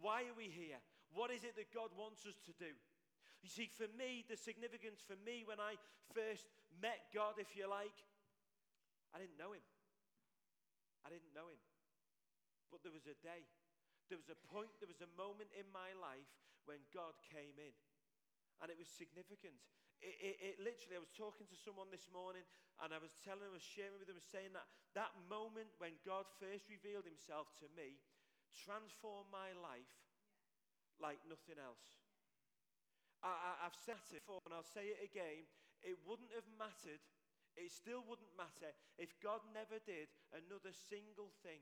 why 0.00 0.24
are 0.28 0.36
we 0.36 0.48
here, 0.48 0.80
what 1.12 1.32
is 1.32 1.44
it 1.44 1.56
that 1.56 1.72
God 1.72 1.92
wants 1.96 2.28
us 2.28 2.36
to 2.44 2.52
do. 2.60 2.72
You 3.44 3.50
see, 3.52 3.70
for 3.70 3.86
me, 3.94 4.24
the 4.26 4.36
significance 4.36 5.04
for 5.04 5.16
me 5.24 5.44
when 5.44 5.60
I 5.60 5.76
first 6.12 6.48
met 6.82 7.12
God, 7.14 7.38
if 7.38 7.54
you 7.54 7.68
like, 7.68 7.94
I 9.14 9.18
didn't 9.20 9.38
know 9.38 9.52
him. 9.52 9.64
I 11.04 11.10
didn't 11.10 11.30
know 11.32 11.46
him. 11.46 11.60
But 12.70 12.82
there 12.82 12.94
was 12.94 13.06
a 13.06 13.18
day, 13.22 13.46
there 14.10 14.18
was 14.20 14.30
a 14.30 14.38
point, 14.50 14.70
there 14.78 14.90
was 14.90 15.02
a 15.02 15.10
moment 15.18 15.50
in 15.54 15.66
my 15.70 15.94
life 15.98 16.30
when 16.66 16.82
God 16.90 17.14
came 17.30 17.56
in. 17.58 17.74
And 18.62 18.72
it 18.72 18.78
was 18.80 18.88
significant. 18.88 19.56
It, 20.00 20.16
it, 20.20 20.36
it, 20.40 20.56
literally, 20.60 20.96
I 20.96 21.04
was 21.04 21.12
talking 21.12 21.48
to 21.48 21.56
someone 21.56 21.88
this 21.88 22.08
morning 22.12 22.44
and 22.84 22.92
I 22.92 23.00
was 23.00 23.16
telling 23.24 23.44
them, 23.44 23.56
I 23.56 23.60
was 23.60 23.64
sharing 23.64 23.96
with 23.96 24.08
them, 24.08 24.20
saying 24.20 24.52
that 24.52 24.68
that 24.92 25.12
moment 25.28 25.72
when 25.80 25.96
God 26.04 26.28
first 26.40 26.68
revealed 26.68 27.08
himself 27.08 27.52
to 27.60 27.68
me 27.72 28.00
transformed 28.52 29.28
my 29.28 29.52
life 29.60 29.92
like 30.96 31.20
nothing 31.28 31.60
else. 31.60 32.00
I, 33.24 33.68
have 33.68 33.76
said 33.76 34.00
it 34.12 34.22
before 34.22 34.40
and 34.46 34.54
I'll 34.54 34.64
say 34.64 34.92
it 34.92 35.00
again. 35.02 35.44
It 35.84 35.98
wouldn't 36.04 36.32
have 36.32 36.46
mattered, 36.56 37.02
it 37.56 37.72
still 37.72 38.04
wouldn't 38.04 38.32
matter 38.36 38.72
if 38.96 39.12
God 39.20 39.44
never 39.52 39.80
did 39.82 40.08
another 40.32 40.72
single 40.72 41.32
thing 41.44 41.60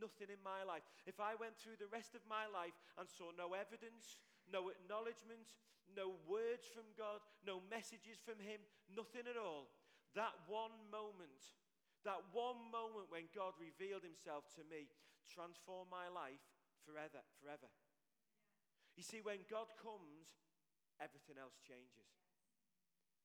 Nothing 0.00 0.32
in 0.32 0.42
my 0.42 0.64
life. 0.64 0.84
If 1.04 1.20
I 1.20 1.36
went 1.36 1.58
through 1.60 1.76
the 1.78 1.90
rest 1.92 2.16
of 2.16 2.24
my 2.26 2.48
life 2.48 2.74
and 2.96 3.06
saw 3.06 3.30
no 3.36 3.52
evidence, 3.52 4.20
no 4.48 4.72
acknowledgement, 4.72 5.54
no 5.92 6.16
words 6.24 6.66
from 6.72 6.88
God, 6.96 7.20
no 7.44 7.60
messages 7.68 8.18
from 8.22 8.40
Him, 8.40 8.62
nothing 8.88 9.28
at 9.28 9.36
all, 9.36 9.68
that 10.16 10.32
one 10.48 10.74
moment, 10.88 11.56
that 12.04 12.20
one 12.32 12.60
moment 12.72 13.12
when 13.12 13.28
God 13.36 13.56
revealed 13.60 14.04
Himself 14.04 14.48
to 14.56 14.64
me, 14.68 14.88
transformed 15.28 15.92
my 15.92 16.08
life 16.08 16.42
forever, 16.84 17.22
forever. 17.40 17.70
You 18.96 19.04
see, 19.04 19.24
when 19.24 19.44
God 19.48 19.72
comes, 19.80 20.28
everything 21.00 21.40
else 21.40 21.56
changes. 21.64 22.12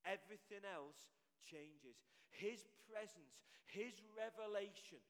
Everything 0.07 0.63
else 0.63 1.11
changes. 1.43 1.99
His 2.31 2.63
presence, 2.87 3.43
His 3.67 3.99
revelation 4.15 5.03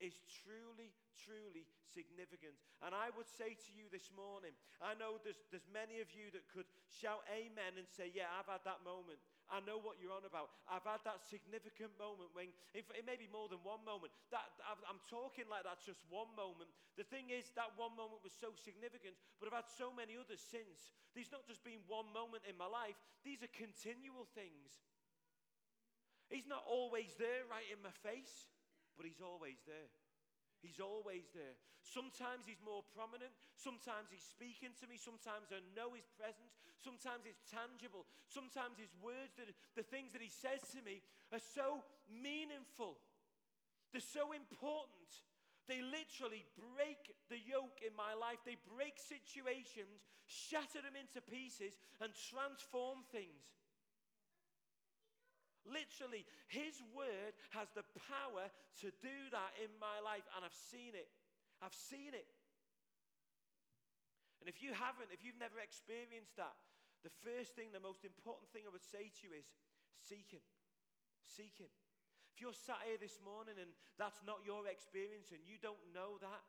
is 0.00 0.16
truly, 0.42 0.94
truly 1.26 1.68
significant. 1.92 2.56
And 2.80 2.96
I 2.96 3.12
would 3.12 3.28
say 3.28 3.52
to 3.54 3.70
you 3.74 3.86
this 3.92 4.08
morning, 4.14 4.56
I 4.80 4.96
know 4.96 5.20
there's, 5.20 5.44
there's 5.52 5.68
many 5.68 6.00
of 6.00 6.08
you 6.16 6.32
that 6.32 6.48
could 6.48 6.66
shout 6.88 7.22
amen 7.28 7.76
and 7.76 7.86
say, 7.86 8.08
Yeah, 8.10 8.32
I've 8.32 8.48
had 8.48 8.64
that 8.64 8.80
moment. 8.82 9.20
I 9.52 9.60
know 9.68 9.76
what 9.76 10.00
you're 10.00 10.14
on 10.16 10.24
about. 10.24 10.48
I've 10.64 10.86
had 10.88 11.04
that 11.04 11.20
significant 11.28 11.92
moment 12.00 12.32
when, 12.32 12.48
it 12.72 13.04
may 13.04 13.20
be 13.20 13.28
more 13.28 13.52
than 13.52 13.60
one 13.60 13.84
moment. 13.84 14.08
That, 14.32 14.48
I'm 14.64 15.02
talking 15.12 15.44
like 15.52 15.68
that's 15.68 15.84
just 15.84 16.00
one 16.08 16.32
moment. 16.32 16.72
The 16.96 17.04
thing 17.04 17.28
is, 17.28 17.52
that 17.52 17.76
one 17.76 17.92
moment 17.92 18.24
was 18.24 18.32
so 18.32 18.56
significant, 18.56 19.12
but 19.36 19.52
I've 19.52 19.60
had 19.60 19.68
so 19.68 19.92
many 19.92 20.16
others 20.16 20.40
since. 20.40 20.96
There's 21.12 21.28
not 21.28 21.44
just 21.44 21.60
been 21.60 21.84
one 21.84 22.08
moment 22.16 22.48
in 22.48 22.56
my 22.56 22.64
life, 22.64 22.96
these 23.28 23.44
are 23.44 23.52
continual 23.52 24.24
things. 24.32 24.88
He's 26.32 26.48
not 26.48 26.64
always 26.64 27.12
there 27.20 27.44
right 27.52 27.68
in 27.68 27.84
my 27.84 27.92
face 28.00 28.48
but 28.96 29.06
He's 29.06 29.22
always 29.22 29.60
there. 29.66 29.90
He's 30.62 30.78
always 30.78 31.26
there. 31.34 31.58
Sometimes 31.82 32.46
he's 32.46 32.62
more 32.62 32.86
prominent. 32.94 33.34
Sometimes 33.58 34.14
he's 34.14 34.22
speaking 34.22 34.70
to 34.78 34.86
me. 34.86 34.94
Sometimes 34.94 35.50
I 35.50 35.58
know 35.74 35.90
his 35.98 36.06
presence. 36.14 36.54
Sometimes 36.78 37.26
it's 37.26 37.42
tangible. 37.50 38.06
Sometimes 38.30 38.78
his 38.78 38.94
words, 39.02 39.34
that, 39.42 39.50
the 39.74 39.82
things 39.82 40.14
that 40.14 40.22
he 40.22 40.30
says 40.30 40.62
to 40.78 40.80
me, 40.86 41.02
are 41.34 41.42
so 41.42 41.82
meaningful. 42.06 43.02
They're 43.90 44.06
so 44.06 44.30
important. 44.30 45.10
They 45.66 45.82
literally 45.82 46.46
break 46.54 47.10
the 47.26 47.42
yoke 47.42 47.82
in 47.82 47.94
my 47.98 48.14
life. 48.14 48.38
They 48.46 48.58
break 48.62 49.02
situations, 49.02 50.06
shatter 50.30 50.78
them 50.78 50.94
into 50.94 51.18
pieces, 51.26 51.74
and 51.98 52.14
transform 52.14 53.02
things. 53.10 53.50
Literally, 55.62 56.26
His 56.50 56.82
word 56.90 57.34
has 57.54 57.70
the 57.72 57.86
power 58.10 58.50
to 58.82 58.88
do 58.98 59.16
that 59.30 59.52
in 59.62 59.70
my 59.78 60.02
life, 60.02 60.26
and 60.34 60.42
I've 60.42 60.56
seen 60.56 60.94
it. 60.98 61.10
I've 61.62 61.76
seen 61.76 62.14
it. 62.14 62.26
And 64.42 64.50
if 64.50 64.58
you 64.58 64.74
haven't, 64.74 65.14
if 65.14 65.22
you've 65.22 65.38
never 65.38 65.62
experienced 65.62 66.34
that, 66.34 66.58
the 67.06 67.14
first 67.22 67.54
thing, 67.54 67.70
the 67.70 67.82
most 67.82 68.02
important 68.02 68.50
thing 68.50 68.66
I 68.66 68.74
would 68.74 68.82
say 68.82 69.06
to 69.06 69.20
you 69.22 69.38
is 69.38 69.46
seek 70.02 70.34
Him. 70.34 70.42
Seek 71.22 71.54
Him. 71.62 71.70
If 72.34 72.42
you're 72.42 72.56
sat 72.56 72.82
here 72.82 72.98
this 72.98 73.22
morning 73.22 73.54
and 73.60 73.70
that's 74.02 74.24
not 74.26 74.42
your 74.42 74.66
experience 74.66 75.30
and 75.30 75.42
you 75.46 75.62
don't 75.62 75.82
know 75.94 76.18
that, 76.18 76.42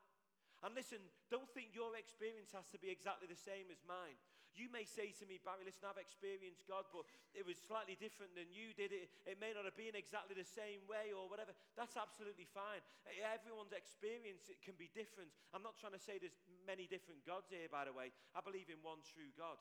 and 0.65 0.71
listen, 0.73 1.03
don't 1.27 1.49
think 1.51 1.75
your 1.75 1.93
experience 1.93 2.55
has 2.55 2.71
to 2.71 2.79
be 2.79 2.87
exactly 2.87 3.27
the 3.27 3.37
same 3.37 3.67
as 3.67 3.83
mine. 3.83 4.15
You 4.53 4.69
may 4.69 4.85
say 4.85 5.09
to 5.17 5.25
me, 5.25 5.41
Barry, 5.41 5.65
listen, 5.65 5.89
I've 5.89 5.97
experienced 5.97 6.69
God, 6.69 6.85
but 6.93 7.09
it 7.33 7.41
was 7.41 7.57
slightly 7.57 7.97
different 7.97 8.37
than 8.37 8.49
you 8.53 8.69
did. 8.77 8.93
It, 8.93 9.09
it 9.25 9.41
may 9.41 9.49
not 9.49 9.65
have 9.65 9.73
been 9.73 9.97
exactly 9.97 10.37
the 10.37 10.45
same 10.45 10.85
way 10.85 11.09
or 11.09 11.25
whatever. 11.25 11.57
That's 11.73 11.97
absolutely 11.97 12.45
fine. 12.45 12.85
Everyone's 13.09 13.73
experience 13.73 14.45
it 14.53 14.61
can 14.61 14.77
be 14.77 14.93
different. 14.93 15.33
I'm 15.57 15.65
not 15.65 15.81
trying 15.81 15.97
to 15.97 16.01
say 16.01 16.21
there's 16.21 16.37
many 16.69 16.85
different 16.85 17.25
gods 17.25 17.49
here, 17.49 17.65
by 17.65 17.89
the 17.89 17.95
way. 17.97 18.13
I 18.37 18.45
believe 18.45 18.69
in 18.69 18.77
one 18.85 19.01
true 19.01 19.33
God. 19.33 19.57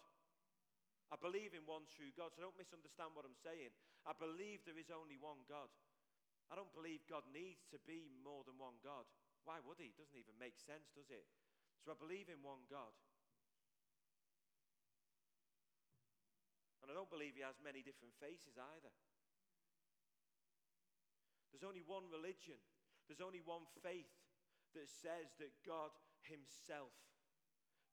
I 1.13 1.17
believe 1.21 1.53
in 1.53 1.65
one 1.69 1.85
true 1.93 2.09
God, 2.17 2.33
so 2.33 2.41
don't 2.41 2.57
misunderstand 2.57 3.13
what 3.13 3.29
I'm 3.29 3.37
saying. 3.37 3.73
I 4.09 4.17
believe 4.17 4.65
there 4.65 4.81
is 4.81 4.89
only 4.89 5.21
one 5.21 5.45
God. 5.45 5.69
I 6.49 6.57
don't 6.57 6.73
believe 6.73 7.05
God 7.09 7.25
needs 7.33 7.69
to 7.73 7.81
be 7.85 8.13
more 8.25 8.45
than 8.45 8.57
one 8.61 8.81
God. 8.81 9.05
Why 9.45 9.61
would 9.65 9.77
he? 9.77 9.93
It 9.93 10.01
doesn't 10.01 10.17
even 10.17 10.37
make 10.41 10.57
sense, 10.57 10.89
does 10.93 11.13
it? 11.13 11.25
So 11.85 11.93
I 11.93 11.99
believe 12.01 12.33
in 12.33 12.41
one 12.41 12.65
God. 12.69 12.93
And 16.83 16.91
I 16.91 16.95
don't 16.99 17.11
believe 17.11 17.39
he 17.39 17.47
has 17.47 17.63
many 17.63 17.87
different 17.87 18.19
faces 18.19 18.59
either. 18.59 18.91
There's 21.55 21.63
only 21.63 21.87
one 21.87 22.11
religion, 22.11 22.59
there's 23.07 23.23
only 23.23 23.45
one 23.45 23.71
faith 23.81 24.11
that 24.75 24.91
says 24.91 25.31
that 25.39 25.55
God 25.63 25.95
Himself, 26.27 26.91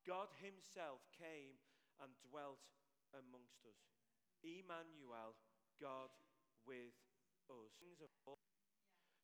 God 0.08 0.34
Himself 0.42 1.06
came 1.14 1.60
and 2.02 2.10
dwelt 2.32 2.66
amongst 3.14 3.62
us. 3.68 3.78
Emmanuel, 4.42 5.36
God 5.78 6.10
with 6.64 6.96
us. 7.52 7.76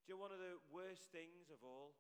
Do 0.06 0.13
you 0.13 0.19
know 0.19 0.21
one 0.21 0.36
of 0.36 0.43
the 0.43 0.60
worst 0.69 1.10
things 1.10 1.49
of 1.49 1.63
all? 1.65 1.95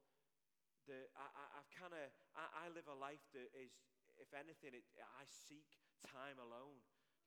The, 0.85 1.09
I, 1.17 1.25
I, 1.25 1.45
have 1.57 1.69
kind 1.73 1.93
of, 1.97 2.05
I, 2.37 2.45
I, 2.61 2.63
live 2.69 2.85
a 2.85 2.93
life 2.93 3.23
that 3.33 3.49
is, 3.57 3.73
if 4.21 4.29
anything, 4.37 4.77
it, 4.77 4.85
I 5.01 5.25
seek 5.25 5.65
time 6.05 6.37
alone 6.37 6.77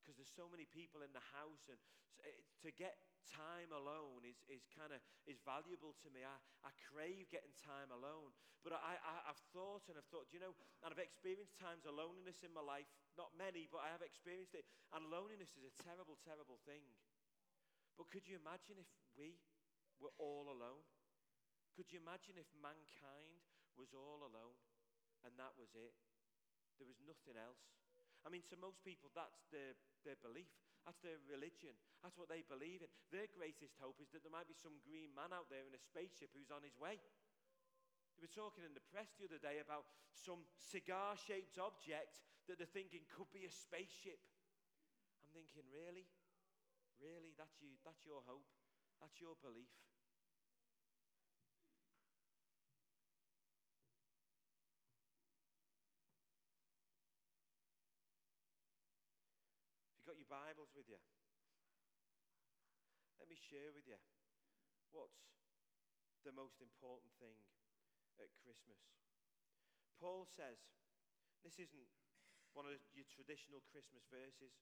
because 0.09 0.25
there's 0.25 0.33
so 0.33 0.49
many 0.49 0.65
people 0.65 1.05
in 1.05 1.13
the 1.13 1.21
house 1.37 1.69
and 1.69 1.77
eh, 2.25 2.41
to 2.65 2.73
get 2.73 2.97
time 3.29 3.69
alone 3.77 4.25
is, 4.25 4.41
is 4.49 4.65
kind 4.73 4.89
of 4.89 5.05
is 5.29 5.37
valuable 5.45 5.93
to 6.01 6.09
me. 6.09 6.25
I, 6.25 6.33
I 6.65 6.73
crave 6.89 7.29
getting 7.29 7.53
time 7.61 7.93
alone. 7.93 8.33
But 8.65 8.81
I, 8.81 8.97
I, 8.97 9.29
I've 9.29 9.45
thought 9.53 9.85
and 9.93 10.01
I've 10.01 10.09
thought, 10.09 10.33
you 10.33 10.41
know, 10.41 10.57
and 10.81 10.89
I've 10.89 11.05
experienced 11.05 11.61
times 11.61 11.85
of 11.85 11.93
loneliness 11.93 12.41
in 12.41 12.57
my 12.57 12.65
life. 12.65 12.89
Not 13.21 13.37
many, 13.37 13.69
but 13.69 13.85
I 13.85 13.93
have 13.93 14.01
experienced 14.01 14.57
it. 14.57 14.65
And 14.97 15.13
loneliness 15.13 15.53
is 15.61 15.69
a 15.69 15.75
terrible, 15.85 16.17
terrible 16.25 16.57
thing. 16.65 16.89
But 18.01 18.09
could 18.09 18.25
you 18.25 18.41
imagine 18.41 18.81
if 18.81 18.89
we 19.13 19.45
were 20.01 20.17
all 20.17 20.49
alone? 20.49 20.89
Could 21.77 21.93
you 21.93 22.01
imagine 22.01 22.41
if 22.41 22.49
mankind 22.57 23.45
was 23.77 23.93
all 23.93 24.25
alone 24.25 24.57
and 25.21 25.37
that 25.37 25.53
was 25.61 25.77
it? 25.77 25.93
There 26.81 26.89
was 26.89 26.97
nothing 27.05 27.37
else. 27.37 27.61
I 28.29 28.31
mean, 28.31 28.45
to 28.53 28.61
most 28.61 28.85
people, 28.85 29.09
that's 29.17 29.49
their, 29.49 29.73
their 30.05 30.21
belief. 30.21 30.53
That's 30.85 31.01
their 31.01 31.17
religion. 31.25 31.73
That's 32.05 32.21
what 32.21 32.29
they 32.29 32.45
believe 32.45 32.85
in. 32.85 32.93
Their 33.09 33.25
greatest 33.33 33.81
hope 33.81 33.97
is 34.05 34.13
that 34.13 34.21
there 34.21 34.33
might 34.33 34.45
be 34.45 34.53
some 34.53 34.85
green 34.85 35.17
man 35.17 35.33
out 35.33 35.49
there 35.49 35.65
in 35.65 35.73
a 35.73 35.81
spaceship 35.81 36.37
who's 36.37 36.53
on 36.53 36.61
his 36.61 36.77
way. 36.77 37.01
They 38.21 38.21
were 38.21 38.37
talking 38.37 38.69
in 38.69 38.77
the 38.77 38.85
press 38.93 39.17
the 39.17 39.33
other 39.33 39.41
day 39.41 39.65
about 39.65 39.89
some 40.13 40.45
cigar 40.61 41.17
shaped 41.17 41.57
object 41.57 42.21
that 42.45 42.61
they're 42.61 42.69
thinking 42.69 43.09
could 43.09 43.33
be 43.33 43.49
a 43.49 43.53
spaceship. 43.53 44.21
I'm 45.25 45.33
thinking, 45.33 45.65
really? 45.73 46.05
Really? 47.01 47.33
That's, 47.33 47.57
you, 47.65 47.81
that's 47.81 48.05
your 48.05 48.21
hope? 48.29 48.45
That's 49.01 49.17
your 49.25 49.41
belief? 49.41 49.73
Bibles 60.29 60.69
with 60.77 60.85
you? 60.93 61.01
Let 63.17 63.33
me 63.33 63.37
share 63.41 63.73
with 63.73 63.89
you 63.89 63.97
what's 64.93 65.25
the 66.21 66.37
most 66.37 66.61
important 66.61 67.09
thing 67.17 67.41
at 68.21 68.29
Christmas. 68.45 68.77
Paul 69.97 70.29
says, 70.29 70.61
this 71.41 71.57
isn't 71.57 71.89
one 72.53 72.69
of 72.69 72.77
your 72.93 73.09
traditional 73.09 73.65
Christmas 73.73 74.05
verses, 74.13 74.53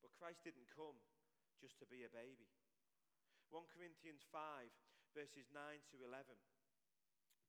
but 0.00 0.16
Christ 0.16 0.40
didn't 0.40 0.72
come 0.72 0.96
just 1.60 1.76
to 1.84 1.86
be 1.92 2.08
a 2.08 2.10
baby. 2.16 2.48
1 3.52 3.60
Corinthians 3.76 4.24
5, 4.32 4.64
verses 5.12 5.44
9 5.52 5.60
to 5.92 5.96
11. 6.08 6.24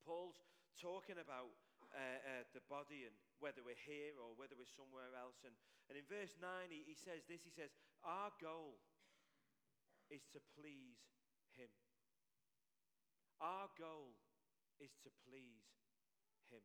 Paul's 0.04 0.44
talking 0.76 1.16
about 1.16 1.56
uh, 1.96 1.96
uh, 1.96 2.44
the 2.52 2.64
body 2.68 3.08
and 3.08 3.16
whether 3.42 3.66
we're 3.66 3.84
here 3.90 4.14
or 4.22 4.38
whether 4.38 4.54
we're 4.54 4.70
somewhere 4.70 5.12
else. 5.18 5.42
And, 5.44 5.58
and 5.90 5.98
in 5.98 6.06
verse 6.06 6.38
9, 6.38 6.70
he, 6.70 6.86
he 6.86 6.96
says 6.96 7.26
this 7.26 7.42
He 7.42 7.52
says, 7.52 7.74
Our 8.06 8.32
goal 8.38 8.80
is 10.14 10.24
to 10.38 10.40
please 10.56 11.02
Him. 11.58 11.74
Our 13.42 13.68
goal 13.76 14.16
is 14.78 14.94
to 15.02 15.10
please 15.26 15.66
Him. 16.54 16.62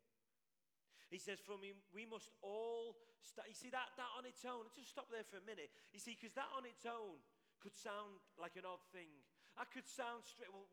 He 1.08 1.22
says, 1.22 1.38
"For 1.38 1.56
me, 1.56 1.72
we 1.94 2.04
must 2.04 2.34
all 2.42 2.98
start. 3.22 3.46
You 3.46 3.54
see, 3.54 3.70
that, 3.70 3.94
that 3.96 4.10
on 4.18 4.26
its 4.26 4.42
own, 4.42 4.66
just 4.74 4.90
stop 4.90 5.08
there 5.08 5.24
for 5.24 5.38
a 5.38 5.46
minute. 5.46 5.70
You 5.94 6.02
see, 6.02 6.18
because 6.18 6.34
that 6.34 6.50
on 6.52 6.66
its 6.66 6.82
own 6.84 7.22
could 7.62 7.74
sound 7.74 8.20
like 8.36 8.58
an 8.58 8.66
odd 8.66 8.82
thing. 8.90 9.08
That 9.56 9.72
could 9.72 9.88
sound 9.88 10.26
straight. 10.26 10.52
Well, 10.52 10.68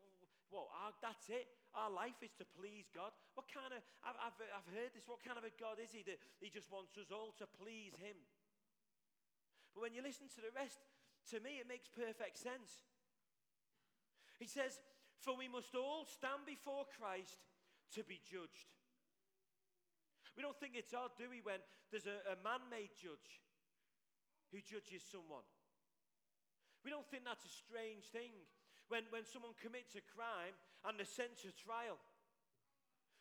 what? 0.54 0.70
Our, 0.70 0.94
that's 1.02 1.26
it. 1.26 1.50
Our 1.74 1.90
life 1.90 2.22
is 2.22 2.30
to 2.38 2.46
please 2.46 2.86
God. 2.94 3.10
What 3.34 3.50
kind 3.50 3.74
of, 3.74 3.82
I've, 4.06 4.14
I've, 4.22 4.38
I've 4.38 4.70
heard 4.70 4.94
this, 4.94 5.10
what 5.10 5.26
kind 5.26 5.34
of 5.34 5.42
a 5.42 5.50
God 5.58 5.82
is 5.82 5.90
He 5.90 6.06
that 6.06 6.22
He 6.38 6.46
just 6.46 6.70
wants 6.70 6.94
us 6.94 7.10
all 7.10 7.34
to 7.42 7.50
please 7.50 7.98
Him? 7.98 8.14
But 9.74 9.82
when 9.82 9.94
you 9.98 10.06
listen 10.06 10.30
to 10.38 10.42
the 10.46 10.54
rest, 10.54 10.78
to 11.34 11.42
me 11.42 11.58
it 11.58 11.66
makes 11.66 11.90
perfect 11.90 12.38
sense. 12.38 12.86
He 14.38 14.46
says, 14.46 14.78
For 15.18 15.34
we 15.34 15.50
must 15.50 15.74
all 15.74 16.06
stand 16.06 16.46
before 16.46 16.86
Christ 16.94 17.42
to 17.98 18.06
be 18.06 18.22
judged. 18.22 18.70
We 20.38 20.46
don't 20.46 20.58
think 20.58 20.78
it's 20.78 20.94
odd, 20.94 21.18
do 21.18 21.26
we, 21.30 21.42
when 21.42 21.62
there's 21.90 22.06
a, 22.06 22.34
a 22.34 22.38
man 22.42 22.62
made 22.70 22.94
judge 22.94 23.42
who 24.54 24.62
judges 24.62 25.02
someone? 25.02 25.46
We 26.86 26.90
don't 26.90 27.06
think 27.10 27.26
that's 27.26 27.46
a 27.46 27.50
strange 27.50 28.06
thing 28.14 28.34
when, 28.88 29.04
when 29.10 29.24
someone 29.24 29.56
commits 29.60 29.96
a 29.96 30.04
crime 30.12 30.54
and 30.84 30.98
they're 30.98 31.08
sent 31.08 31.40
to 31.42 31.50
trial. 31.56 31.96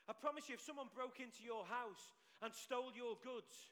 I 0.08 0.14
promise 0.14 0.52
you, 0.52 0.60
if 0.60 0.64
someone 0.64 0.92
broke 0.92 1.24
into 1.24 1.44
your 1.44 1.64
house 1.64 2.12
and 2.44 2.52
stole 2.52 2.92
your 2.92 3.16
goods, 3.24 3.72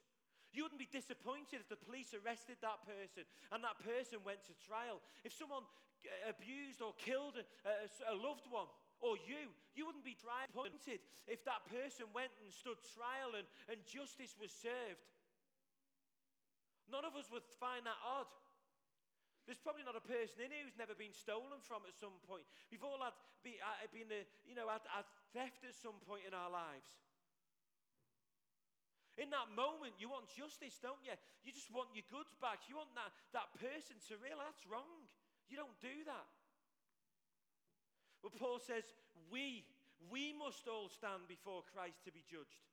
you 0.56 0.64
wouldn't 0.64 0.80
be 0.80 0.88
disappointed 0.88 1.64
if 1.64 1.68
the 1.68 1.80
police 1.80 2.12
arrested 2.16 2.60
that 2.64 2.84
person 2.84 3.28
and 3.52 3.60
that 3.64 3.80
person 3.84 4.24
went 4.24 4.44
to 4.48 4.54
trial. 4.64 5.04
If 5.24 5.36
someone 5.36 5.64
uh, 6.04 6.32
abused 6.32 6.80
or 6.80 6.96
killed 7.00 7.40
a, 7.40 7.44
a, 7.68 8.16
a 8.16 8.16
loved 8.16 8.48
one, 8.48 8.68
or 9.02 9.18
you, 9.26 9.50
you 9.74 9.84
wouldn't 9.90 10.06
be 10.06 10.16
disappointed 10.16 11.02
if 11.26 11.42
that 11.50 11.66
person 11.66 12.06
went 12.14 12.32
and 12.38 12.54
stood 12.54 12.78
trial 12.94 13.34
and, 13.34 13.50
and 13.66 13.82
justice 13.84 14.38
was 14.38 14.54
served. 14.54 15.10
None 16.92 17.08
of 17.08 17.18
us 17.18 17.32
would 17.34 17.48
find 17.58 17.88
that 17.90 17.98
odd. 18.04 18.30
There's 19.50 19.60
probably 19.60 19.84
not 19.84 19.98
a 19.98 20.06
person 20.06 20.46
in 20.46 20.54
here 20.54 20.64
who's 20.64 20.78
never 20.78 20.94
been 20.94 21.14
stolen 21.14 21.60
from 21.66 21.82
at 21.90 21.98
some 21.98 22.14
point. 22.30 22.46
We've 22.70 22.86
all 22.86 23.02
had 23.02 23.18
be, 23.42 23.58
uh, 23.58 23.90
been, 23.90 24.10
uh, 24.14 24.22
you 24.46 24.54
know, 24.54 24.70
had, 24.70 24.86
had 24.86 25.10
theft 25.34 25.66
at 25.66 25.74
some 25.74 25.98
point 26.06 26.30
in 26.30 26.34
our 26.38 26.50
lives. 26.54 26.94
In 29.20 29.34
that 29.34 29.52
moment, 29.52 30.00
you 30.00 30.08
want 30.08 30.32
justice, 30.32 30.80
don't 30.80 31.02
you? 31.04 31.18
You 31.44 31.52
just 31.52 31.74
want 31.74 31.92
your 31.92 32.08
goods 32.08 32.32
back. 32.40 32.70
You 32.70 32.80
want 32.80 32.94
that, 32.96 33.12
that 33.36 33.50
person 33.60 34.00
to 34.08 34.14
realize 34.22 34.56
that's 34.56 34.70
wrong. 34.70 35.10
You 35.52 35.60
don't 35.60 35.78
do 35.84 36.06
that. 36.08 36.30
But 38.24 38.38
Paul 38.38 38.62
says, 38.62 38.88
we, 39.28 39.66
we 40.08 40.32
must 40.32 40.64
all 40.70 40.88
stand 40.88 41.28
before 41.28 41.66
Christ 41.74 42.06
to 42.06 42.14
be 42.14 42.24
judged. 42.24 42.64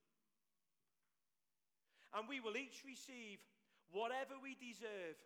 And 2.15 2.29
we 2.29 2.41
will 2.41 2.57
each 2.57 2.85
receive 2.87 3.43
whatever 3.91 4.37
we 4.41 4.55
deserve 4.57 5.17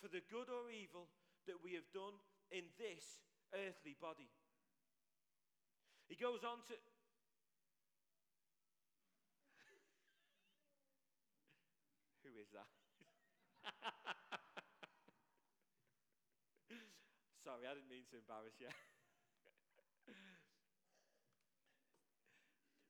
for 0.00 0.08
the 0.08 0.24
good 0.32 0.48
or 0.48 0.72
evil 0.72 1.12
that 1.46 1.60
we 1.60 1.76
have 1.76 1.84
done 1.92 2.16
in 2.48 2.64
this 2.80 3.20
earthly 3.52 3.92
body. 4.00 4.32
He 6.08 6.16
goes 6.16 6.40
on 6.42 6.64
to. 6.66 6.74
Who 12.24 12.32
is 12.40 12.48
that? 12.56 12.64
Sorry, 17.44 17.68
I 17.68 17.74
didn't 17.76 17.92
mean 17.92 18.08
to 18.10 18.16
embarrass 18.18 18.56
you. 18.58 18.72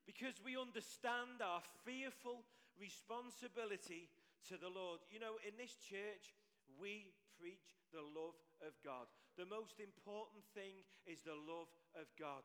because 0.07 0.41
we 0.43 0.57
understand 0.57 1.41
our 1.43 1.61
fearful 1.85 2.43
responsibility 2.79 4.09
to 4.49 4.57
the 4.57 4.69
Lord. 4.69 4.99
You 5.09 5.19
know, 5.19 5.37
in 5.45 5.53
this 5.57 5.75
church, 5.77 6.33
we 6.79 7.11
preach 7.39 7.75
the 7.91 8.03
love 8.03 8.37
of 8.61 8.73
God. 8.85 9.09
The 9.35 9.47
most 9.47 9.79
important 9.79 10.43
thing 10.53 10.85
is 11.07 11.23
the 11.23 11.35
love 11.35 11.71
of 11.97 12.07
God. 12.19 12.43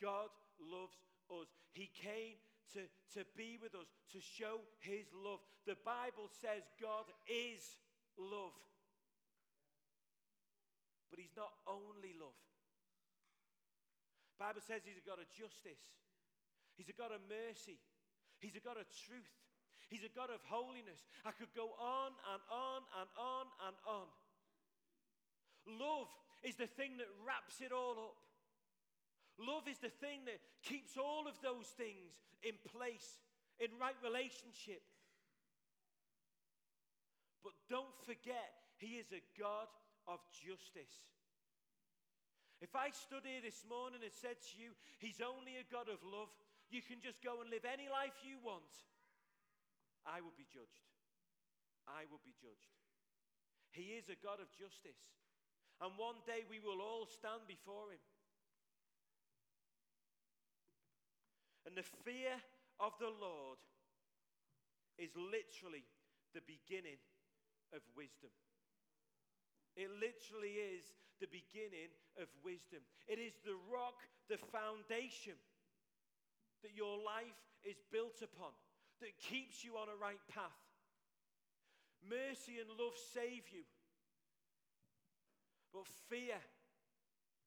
God 0.00 0.30
loves 0.58 0.96
us. 1.30 1.50
He 1.72 1.90
came 1.92 2.40
to, 2.74 2.86
to 3.14 3.26
be 3.36 3.58
with 3.60 3.74
us, 3.74 3.88
to 4.12 4.20
show 4.20 4.64
his 4.80 5.06
love. 5.12 5.40
The 5.66 5.78
Bible 5.84 6.30
says 6.40 6.64
God 6.80 7.06
is 7.28 7.62
love. 8.18 8.56
But 11.10 11.20
he's 11.20 11.36
not 11.36 11.52
only 11.66 12.16
love. 12.18 12.34
Bible 14.36 14.60
says 14.60 14.84
he's 14.84 15.00
a 15.00 15.08
God 15.08 15.16
of 15.16 15.28
justice. 15.32 15.80
He's 16.76 16.92
a 16.92 16.96
God 16.96 17.08
of 17.08 17.24
mercy. 17.24 17.80
He's 18.38 18.56
a 18.56 18.60
God 18.60 18.76
of 18.76 18.84
truth. 18.92 19.32
He's 19.88 20.02
a 20.02 20.10
God 20.10 20.30
of 20.34 20.42
holiness. 20.50 21.06
I 21.24 21.30
could 21.30 21.54
go 21.54 21.70
on 21.78 22.10
and 22.34 22.42
on 22.50 22.80
and 22.98 23.08
on 23.14 23.46
and 23.70 23.76
on. 23.86 24.08
Love 25.66 26.10
is 26.42 26.56
the 26.56 26.66
thing 26.66 26.98
that 26.98 27.10
wraps 27.22 27.62
it 27.62 27.70
all 27.70 27.94
up. 27.98 28.18
Love 29.38 29.68
is 29.68 29.78
the 29.78 29.92
thing 29.92 30.24
that 30.26 30.40
keeps 30.62 30.96
all 30.96 31.28
of 31.28 31.38
those 31.42 31.70
things 31.76 32.18
in 32.42 32.56
place, 32.66 33.20
in 33.60 33.68
right 33.78 33.98
relationship. 34.02 34.82
But 37.44 37.54
don't 37.70 37.94
forget, 38.02 38.74
He 38.78 38.98
is 38.98 39.12
a 39.12 39.22
God 39.38 39.68
of 40.08 40.18
justice. 40.34 41.06
If 42.64 42.72
I 42.74 42.88
stood 42.90 43.28
here 43.28 43.44
this 43.44 43.62
morning 43.68 44.00
and 44.00 44.14
said 44.14 44.40
to 44.40 44.52
you, 44.56 44.72
He's 44.98 45.20
only 45.20 45.60
a 45.60 45.68
God 45.68 45.92
of 45.92 46.00
love, 46.00 46.32
you 46.72 46.80
can 46.80 46.98
just 47.04 47.22
go 47.22 47.44
and 47.44 47.52
live 47.52 47.68
any 47.68 47.86
life 47.86 48.16
you 48.24 48.40
want, 48.42 48.66
I 50.06 50.22
will 50.22 50.34
be 50.38 50.46
judged. 50.46 50.86
I 51.90 52.06
will 52.08 52.22
be 52.22 52.34
judged. 52.38 52.72
He 53.74 53.98
is 53.98 54.08
a 54.08 54.18
God 54.22 54.40
of 54.40 54.48
justice. 54.54 54.98
And 55.82 55.92
one 56.00 56.22
day 56.24 56.48
we 56.48 56.62
will 56.62 56.80
all 56.80 57.04
stand 57.04 57.44
before 57.44 57.92
Him. 57.92 58.00
And 61.66 61.76
the 61.76 61.84
fear 62.06 62.32
of 62.80 62.94
the 62.96 63.10
Lord 63.10 63.58
is 64.96 65.12
literally 65.18 65.84
the 66.32 66.40
beginning 66.46 67.02
of 67.74 67.82
wisdom. 67.92 68.32
It 69.76 69.92
literally 69.92 70.56
is 70.56 70.96
the 71.20 71.28
beginning 71.28 71.92
of 72.16 72.28
wisdom. 72.40 72.80
It 73.04 73.20
is 73.20 73.36
the 73.44 73.56
rock, 73.68 74.00
the 74.32 74.40
foundation 74.40 75.36
that 76.64 76.72
your 76.72 76.96
life 76.96 77.36
is 77.60 77.76
built 77.92 78.24
upon, 78.24 78.56
that 79.00 79.18
keeps 79.18 79.64
you 79.64 79.76
on 79.76 79.88
a 79.88 79.98
right 80.00 80.20
path. 80.32 80.60
Mercy 82.06 82.60
and 82.60 82.70
love 82.78 82.94
save 82.96 83.44
you, 83.50 83.66
but 85.72 85.88
fear 86.08 86.38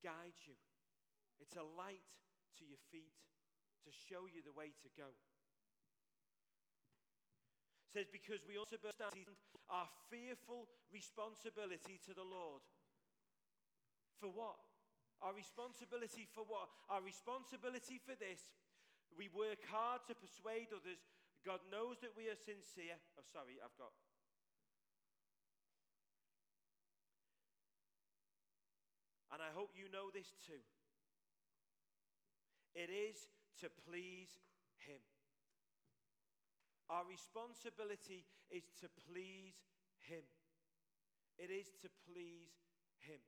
guides 0.03 0.43
you. 0.45 0.57
It's 1.39 1.55
a 1.55 1.63
light 1.63 2.03
to 2.59 2.63
your 2.67 2.81
feet 2.91 3.15
to 3.87 3.91
show 3.91 4.27
you 4.27 4.43
the 4.43 4.51
way 4.51 4.75
to 4.83 4.89
go. 4.99 5.07
It 7.87 7.91
says, 7.95 8.07
because 8.11 8.45
we 8.45 8.59
also 8.59 8.77
understand 8.77 9.25
our 9.71 9.89
fearful 10.11 10.67
responsibility 10.93 11.97
to 12.05 12.13
the 12.13 12.27
Lord. 12.27 12.61
For 14.19 14.29
what? 14.29 14.59
Our 15.23 15.33
responsibility 15.33 16.27
for 16.29 16.45
what? 16.45 16.69
Our 16.91 17.01
responsibility 17.01 17.97
for 17.97 18.13
this. 18.19 18.45
We 19.17 19.31
work 19.33 19.65
hard 19.71 20.05
to 20.07 20.13
persuade 20.13 20.69
others. 20.69 21.01
God 21.45 21.59
knows 21.71 21.99
that 22.01 22.15
we 22.15 22.27
are 22.27 22.37
sincere. 22.37 22.99
Oh, 23.17 23.23
sorry, 23.31 23.57
I've 23.63 23.75
got 23.79 23.95
And 29.29 29.45
I 29.45 29.53
hope 29.53 29.77
you 29.77 29.85
know 29.93 30.09
this 30.09 30.33
too. 30.41 30.61
It 32.73 32.89
is 32.89 33.29
to 33.61 33.69
please 33.85 34.33
Him. 34.81 35.01
Our 36.89 37.05
responsibility 37.05 38.25
is 38.49 38.65
to 38.81 38.89
please 39.05 39.53
Him. 40.09 40.25
It 41.37 41.53
is 41.53 41.69
to 41.85 41.89
please 42.09 42.57
Him. 43.05 43.21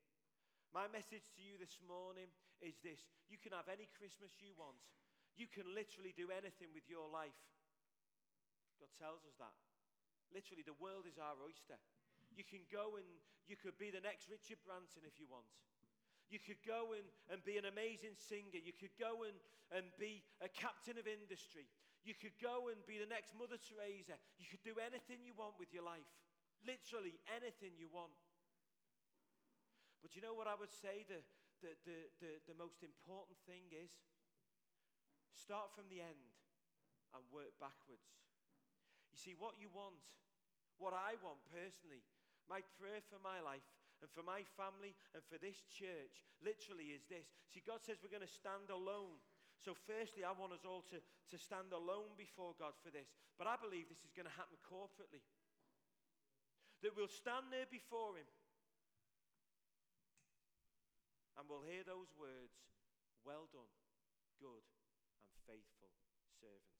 My 0.73 0.89
message 0.89 1.29
to 1.37 1.41
you 1.45 1.61
this 1.61 1.77
morning 1.85 2.33
is 2.65 2.81
this 2.81 3.05
you 3.29 3.37
can 3.37 3.53
have 3.53 3.69
any 3.69 3.85
Christmas 3.93 4.33
you 4.41 4.57
want, 4.57 4.81
you 5.37 5.45
can 5.45 5.69
literally 5.69 6.17
do 6.17 6.33
anything 6.33 6.73
with 6.73 6.89
your 6.89 7.05
life. 7.05 7.37
God 8.81 8.89
tells 8.97 9.21
us 9.29 9.37
that. 9.37 9.53
Literally, 10.33 10.65
the 10.65 10.77
world 10.81 11.05
is 11.05 11.21
our 11.21 11.37
oyster. 11.37 11.77
You 12.33 12.41
can 12.41 12.65
go 12.73 12.97
and 12.97 13.05
you 13.45 13.53
could 13.53 13.77
be 13.77 13.93
the 13.93 14.01
next 14.01 14.25
Richard 14.25 14.57
Branson 14.65 15.05
if 15.05 15.21
you 15.21 15.29
want. 15.29 15.45
You 16.33 16.39
could 16.41 16.63
go 16.65 16.95
and, 16.97 17.05
and 17.29 17.43
be 17.45 17.61
an 17.61 17.67
amazing 17.67 18.17
singer. 18.17 18.57
You 18.57 18.73
could 18.73 18.95
go 18.97 19.27
and, 19.27 19.35
and 19.69 19.85
be 20.01 20.25
a 20.41 20.47
captain 20.47 20.97
of 20.97 21.05
industry. 21.05 21.67
You 22.01 22.17
could 22.17 22.33
go 22.41 22.73
and 22.73 22.79
be 22.89 22.97
the 22.97 23.05
next 23.05 23.37
Mother 23.37 23.61
Teresa. 23.61 24.17
You 24.41 24.47
could 24.49 24.65
do 24.65 24.79
anything 24.81 25.21
you 25.21 25.37
want 25.37 25.59
with 25.61 25.69
your 25.69 25.85
life. 25.85 26.07
Literally 26.65 27.19
anything 27.29 27.77
you 27.77 27.91
want. 27.91 28.15
But 30.01 30.17
you 30.17 30.25
know 30.25 30.33
what 30.33 30.49
I 30.49 30.57
would 30.57 30.73
say 30.73 31.05
the, 31.05 31.21
the, 31.61 31.71
the, 31.85 31.99
the, 32.17 32.31
the 32.49 32.57
most 32.57 32.81
important 32.81 33.37
thing 33.45 33.69
is? 33.69 33.93
Start 35.35 35.69
from 35.75 35.91
the 35.91 36.01
end 36.01 36.31
and 37.11 37.21
work 37.29 37.53
backwards. 37.59 38.07
You 39.11 39.19
see, 39.19 39.35
what 39.35 39.59
you 39.59 39.67
want, 39.71 39.99
what 40.79 40.95
I 40.95 41.19
want 41.19 41.43
personally, 41.51 42.01
my 42.47 42.63
prayer 42.79 43.03
for 43.11 43.19
my 43.19 43.43
life 43.43 43.63
and 44.01 44.09
for 44.09 44.25
my 44.25 44.41
family 44.57 44.97
and 45.13 45.21
for 45.27 45.37
this 45.37 45.61
church 45.69 46.23
literally 46.41 46.95
is 46.95 47.05
this. 47.05 47.29
See, 47.53 47.61
God 47.61 47.83
says 47.85 48.01
we're 48.01 48.13
going 48.13 48.25
to 48.25 48.39
stand 48.39 48.71
alone. 48.71 49.19
So, 49.61 49.77
firstly, 49.77 50.25
I 50.25 50.33
want 50.33 50.57
us 50.57 50.65
all 50.65 50.81
to, 50.89 50.97
to 50.97 51.37
stand 51.37 51.69
alone 51.69 52.17
before 52.17 52.57
God 52.57 52.73
for 52.81 52.89
this. 52.89 53.13
But 53.37 53.45
I 53.45 53.61
believe 53.61 53.91
this 53.91 54.01
is 54.01 54.15
going 54.15 54.25
to 54.25 54.33
happen 54.33 54.57
corporately. 54.65 55.21
That 56.81 56.97
we'll 56.97 57.13
stand 57.13 57.53
there 57.53 57.69
before 57.69 58.17
Him 58.17 58.25
and 61.41 61.49
we'll 61.49 61.65
hear 61.65 61.81
those 61.85 62.13
words 62.17 62.53
Well 63.25 63.45
done, 63.53 63.69
good 64.41 64.65
and 65.21 65.33
faithful 65.45 65.89
servant. 66.41 66.70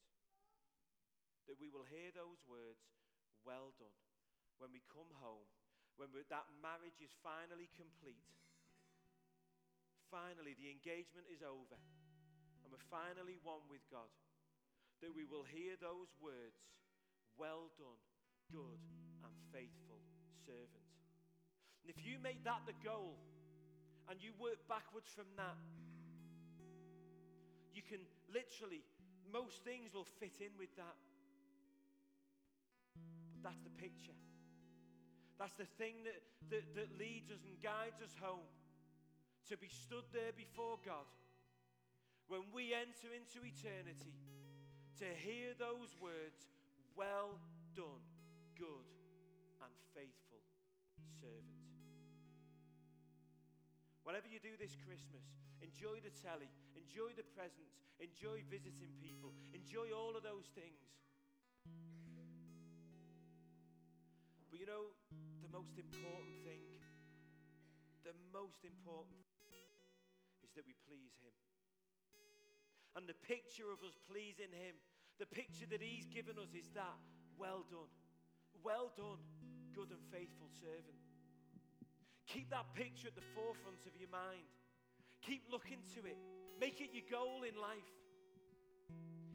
That 1.51 1.59
we 1.59 1.67
will 1.67 1.83
hear 1.83 2.15
those 2.15 2.39
words 2.47 2.79
Well 3.43 3.75
done 3.75 3.99
when 4.55 4.71
we 4.71 4.79
come 4.87 5.11
home 5.19 5.51
when 6.01 6.09
that 6.33 6.49
marriage 6.65 6.97
is 6.97 7.13
finally 7.21 7.69
complete, 7.77 8.25
finally 10.09 10.57
the 10.57 10.73
engagement 10.73 11.29
is 11.29 11.45
over, 11.45 11.77
and 12.63 12.73
we're 12.73 12.89
finally 12.89 13.37
one 13.45 13.61
with 13.69 13.85
God, 13.93 14.09
that 15.05 15.13
we 15.13 15.29
will 15.29 15.45
hear 15.45 15.77
those 15.77 16.09
words 16.17 16.57
Well 17.37 17.69
done, 17.77 18.01
good 18.49 18.81
and 19.21 19.33
faithful 19.53 20.01
servant. 20.41 20.89
And 21.85 21.93
if 21.93 22.01
you 22.01 22.17
make 22.17 22.43
that 22.49 22.65
the 22.65 22.77
goal 22.81 23.17
and 24.09 24.17
you 24.21 24.33
work 24.41 24.57
backwards 24.65 25.09
from 25.13 25.29
that, 25.37 25.57
you 27.77 27.81
can 27.85 28.01
literally, 28.29 28.81
most 29.29 29.61
things 29.63 29.93
will 29.93 30.09
fit 30.19 30.41
in 30.41 30.53
with 30.57 30.73
that. 30.81 30.97
That's 33.43 33.61
the 33.61 33.73
picture. 33.81 34.17
That's 35.37 35.53
the 35.57 35.69
thing 35.81 36.05
that, 36.05 36.21
that, 36.53 36.65
that 36.77 36.89
leads 36.97 37.29
us 37.33 37.41
and 37.45 37.57
guides 37.61 38.01
us 38.01 38.13
home. 38.21 38.45
To 39.49 39.57
be 39.57 39.67
stood 39.67 40.05
there 40.13 40.31
before 40.37 40.77
God 40.85 41.09
when 42.31 42.47
we 42.55 42.71
enter 42.71 43.11
into 43.11 43.43
eternity, 43.43 44.15
to 44.95 45.07
hear 45.19 45.51
those 45.59 45.91
words, 45.99 46.47
Well 46.95 47.35
done, 47.75 48.05
good 48.55 48.87
and 49.59 49.73
faithful 49.91 50.39
servant. 51.19 51.59
Whatever 54.07 54.31
you 54.31 54.39
do 54.39 54.55
this 54.55 54.79
Christmas, 54.79 55.27
enjoy 55.59 55.99
the 55.99 56.15
telly, 56.23 56.47
enjoy 56.79 57.11
the 57.19 57.27
presents, 57.35 57.83
enjoy 57.99 58.47
visiting 58.47 58.95
people, 59.03 59.35
enjoy 59.51 59.91
all 59.91 60.15
of 60.15 60.23
those 60.23 60.47
things. 60.55 60.87
You 64.61 64.69
know, 64.69 64.93
the 65.41 65.49
most 65.49 65.73
important 65.81 66.37
thing, 66.45 66.61
the 68.05 68.13
most 68.29 68.61
important 68.61 69.25
thing 69.49 69.73
is 70.45 70.53
that 70.53 70.61
we 70.69 70.77
please 70.85 71.17
Him. 71.17 71.33
And 72.93 73.09
the 73.09 73.17
picture 73.25 73.73
of 73.73 73.81
us 73.81 73.97
pleasing 74.05 74.53
Him, 74.53 74.77
the 75.17 75.25
picture 75.25 75.65
that 75.65 75.81
He's 75.81 76.05
given 76.13 76.37
us 76.37 76.53
is 76.53 76.69
that 76.77 76.93
well 77.41 77.65
done, 77.73 77.89
well 78.61 78.93
done, 78.93 79.17
good 79.73 79.89
and 79.89 80.03
faithful 80.13 80.53
servant. 80.53 81.01
Keep 82.29 82.53
that 82.53 82.69
picture 82.77 83.09
at 83.09 83.17
the 83.17 83.25
forefront 83.33 83.81
of 83.89 83.97
your 83.97 84.13
mind. 84.13 84.45
Keep 85.25 85.49
looking 85.49 85.81
to 85.97 86.05
it. 86.05 86.21
Make 86.61 86.85
it 86.85 86.93
your 86.93 87.09
goal 87.09 87.49
in 87.49 87.57
life. 87.57 87.97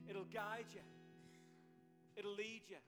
It'll 0.06 0.30
guide 0.30 0.70
you, 0.70 0.86
it'll 2.14 2.38
lead 2.38 2.62
you. 2.70 2.78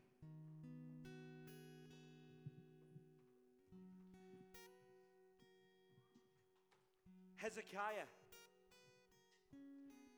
Hezekiah, 7.48 8.04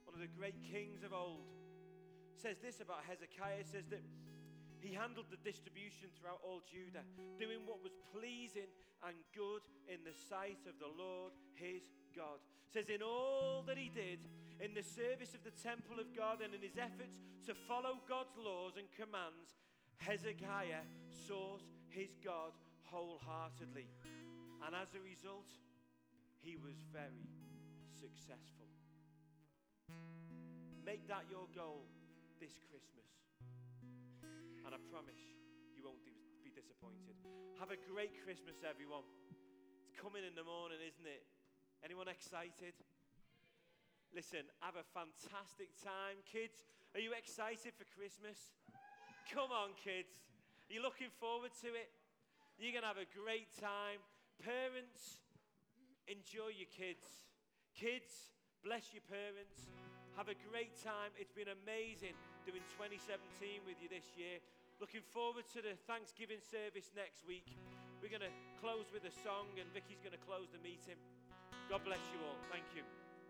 one 0.03 0.19
of 0.19 0.19
the 0.19 0.35
great 0.35 0.59
kings 0.67 1.07
of 1.07 1.15
old, 1.15 1.47
says 2.35 2.59
this 2.59 2.83
about 2.83 3.07
Hezekiah. 3.07 3.63
says 3.63 3.87
that 3.95 4.03
he 4.83 4.91
handled 4.91 5.31
the 5.31 5.39
distribution 5.39 6.11
throughout 6.11 6.43
all 6.43 6.59
Judah, 6.67 7.07
doing 7.39 7.63
what 7.71 7.87
was 7.87 7.95
pleasing 8.11 8.67
and 9.07 9.15
good 9.31 9.63
in 9.87 10.03
the 10.03 10.11
sight 10.11 10.59
of 10.67 10.75
the 10.83 10.91
Lord 10.91 11.31
his 11.55 11.87
God. 12.19 12.43
says 12.67 12.91
in 12.91 12.99
all 12.99 13.63
that 13.63 13.79
he 13.79 13.95
did, 13.95 14.27
in 14.59 14.75
the 14.75 14.83
service 14.83 15.31
of 15.31 15.47
the 15.47 15.55
temple 15.55 16.03
of 16.03 16.11
God 16.11 16.43
and 16.43 16.51
in 16.51 16.67
his 16.67 16.83
efforts 16.83 17.15
to 17.47 17.55
follow 17.55 18.03
God's 18.11 18.35
laws 18.43 18.75
and 18.75 18.91
commands, 18.99 19.55
Hezekiah 20.03 20.83
sought 21.15 21.63
his 21.95 22.11
God 22.27 22.59
wholeheartedly. 22.91 23.87
And 24.67 24.75
as 24.75 24.91
a 24.99 25.07
result, 25.07 25.47
he 26.41 26.57
was 26.57 26.77
very 26.93 27.29
successful. 27.93 28.67
Make 30.85 31.07
that 31.09 31.29
your 31.29 31.47
goal 31.55 31.85
this 32.41 32.57
Christmas. 32.69 33.09
And 34.65 34.73
I 34.73 34.81
promise 34.89 35.21
you 35.77 35.85
won't 35.85 36.03
be 36.05 36.51
disappointed. 36.51 37.17
Have 37.61 37.71
a 37.71 37.79
great 37.79 38.17
Christmas, 38.25 38.65
everyone. 38.65 39.05
It's 39.85 39.93
coming 40.01 40.25
in 40.25 40.35
the 40.35 40.45
morning, 40.45 40.81
isn't 40.81 41.07
it? 41.07 41.29
Anyone 41.85 42.09
excited? 42.09 42.75
Listen, 44.11 44.49
have 44.61 44.75
a 44.75 44.85
fantastic 44.91 45.71
time. 45.79 46.19
Kids, 46.27 46.67
are 46.97 47.01
you 47.01 47.13
excited 47.15 47.77
for 47.77 47.87
Christmas? 47.95 48.57
Come 49.31 49.55
on, 49.55 49.77
kids. 49.79 50.11
Are 50.67 50.75
you 50.75 50.83
looking 50.83 51.13
forward 51.23 51.55
to 51.63 51.69
it? 51.77 51.93
You're 52.59 52.75
going 52.75 52.83
to 52.85 52.93
have 52.93 53.01
a 53.01 53.09
great 53.15 53.49
time. 53.57 54.03
Parents, 54.43 55.23
enjoy 56.11 56.51
your 56.59 56.69
kids. 56.75 57.07
Kids, 57.79 58.35
bless 58.67 58.91
your 58.91 59.07
parents. 59.07 59.71
Have 60.19 60.27
a 60.27 60.35
great 60.51 60.75
time. 60.83 61.15
It's 61.15 61.31
been 61.31 61.55
amazing 61.63 62.19
doing 62.43 62.67
2017 62.75 63.63
with 63.63 63.79
you 63.79 63.87
this 63.87 64.19
year. 64.19 64.43
Looking 64.83 65.07
forward 65.15 65.47
to 65.55 65.63
the 65.63 65.79
Thanksgiving 65.87 66.43
service 66.43 66.91
next 66.99 67.23
week. 67.23 67.47
We're 68.03 68.11
going 68.11 68.27
to 68.27 68.35
close 68.59 68.91
with 68.91 69.07
a 69.07 69.15
song, 69.23 69.55
and 69.55 69.71
Vicky's 69.71 70.03
going 70.03 70.17
to 70.17 70.25
close 70.27 70.51
the 70.51 70.61
meeting. 70.67 70.99
God 71.71 71.87
bless 71.87 72.03
you 72.11 72.19
all. 72.27 72.41
Thank 72.51 72.67
you. 72.75 72.83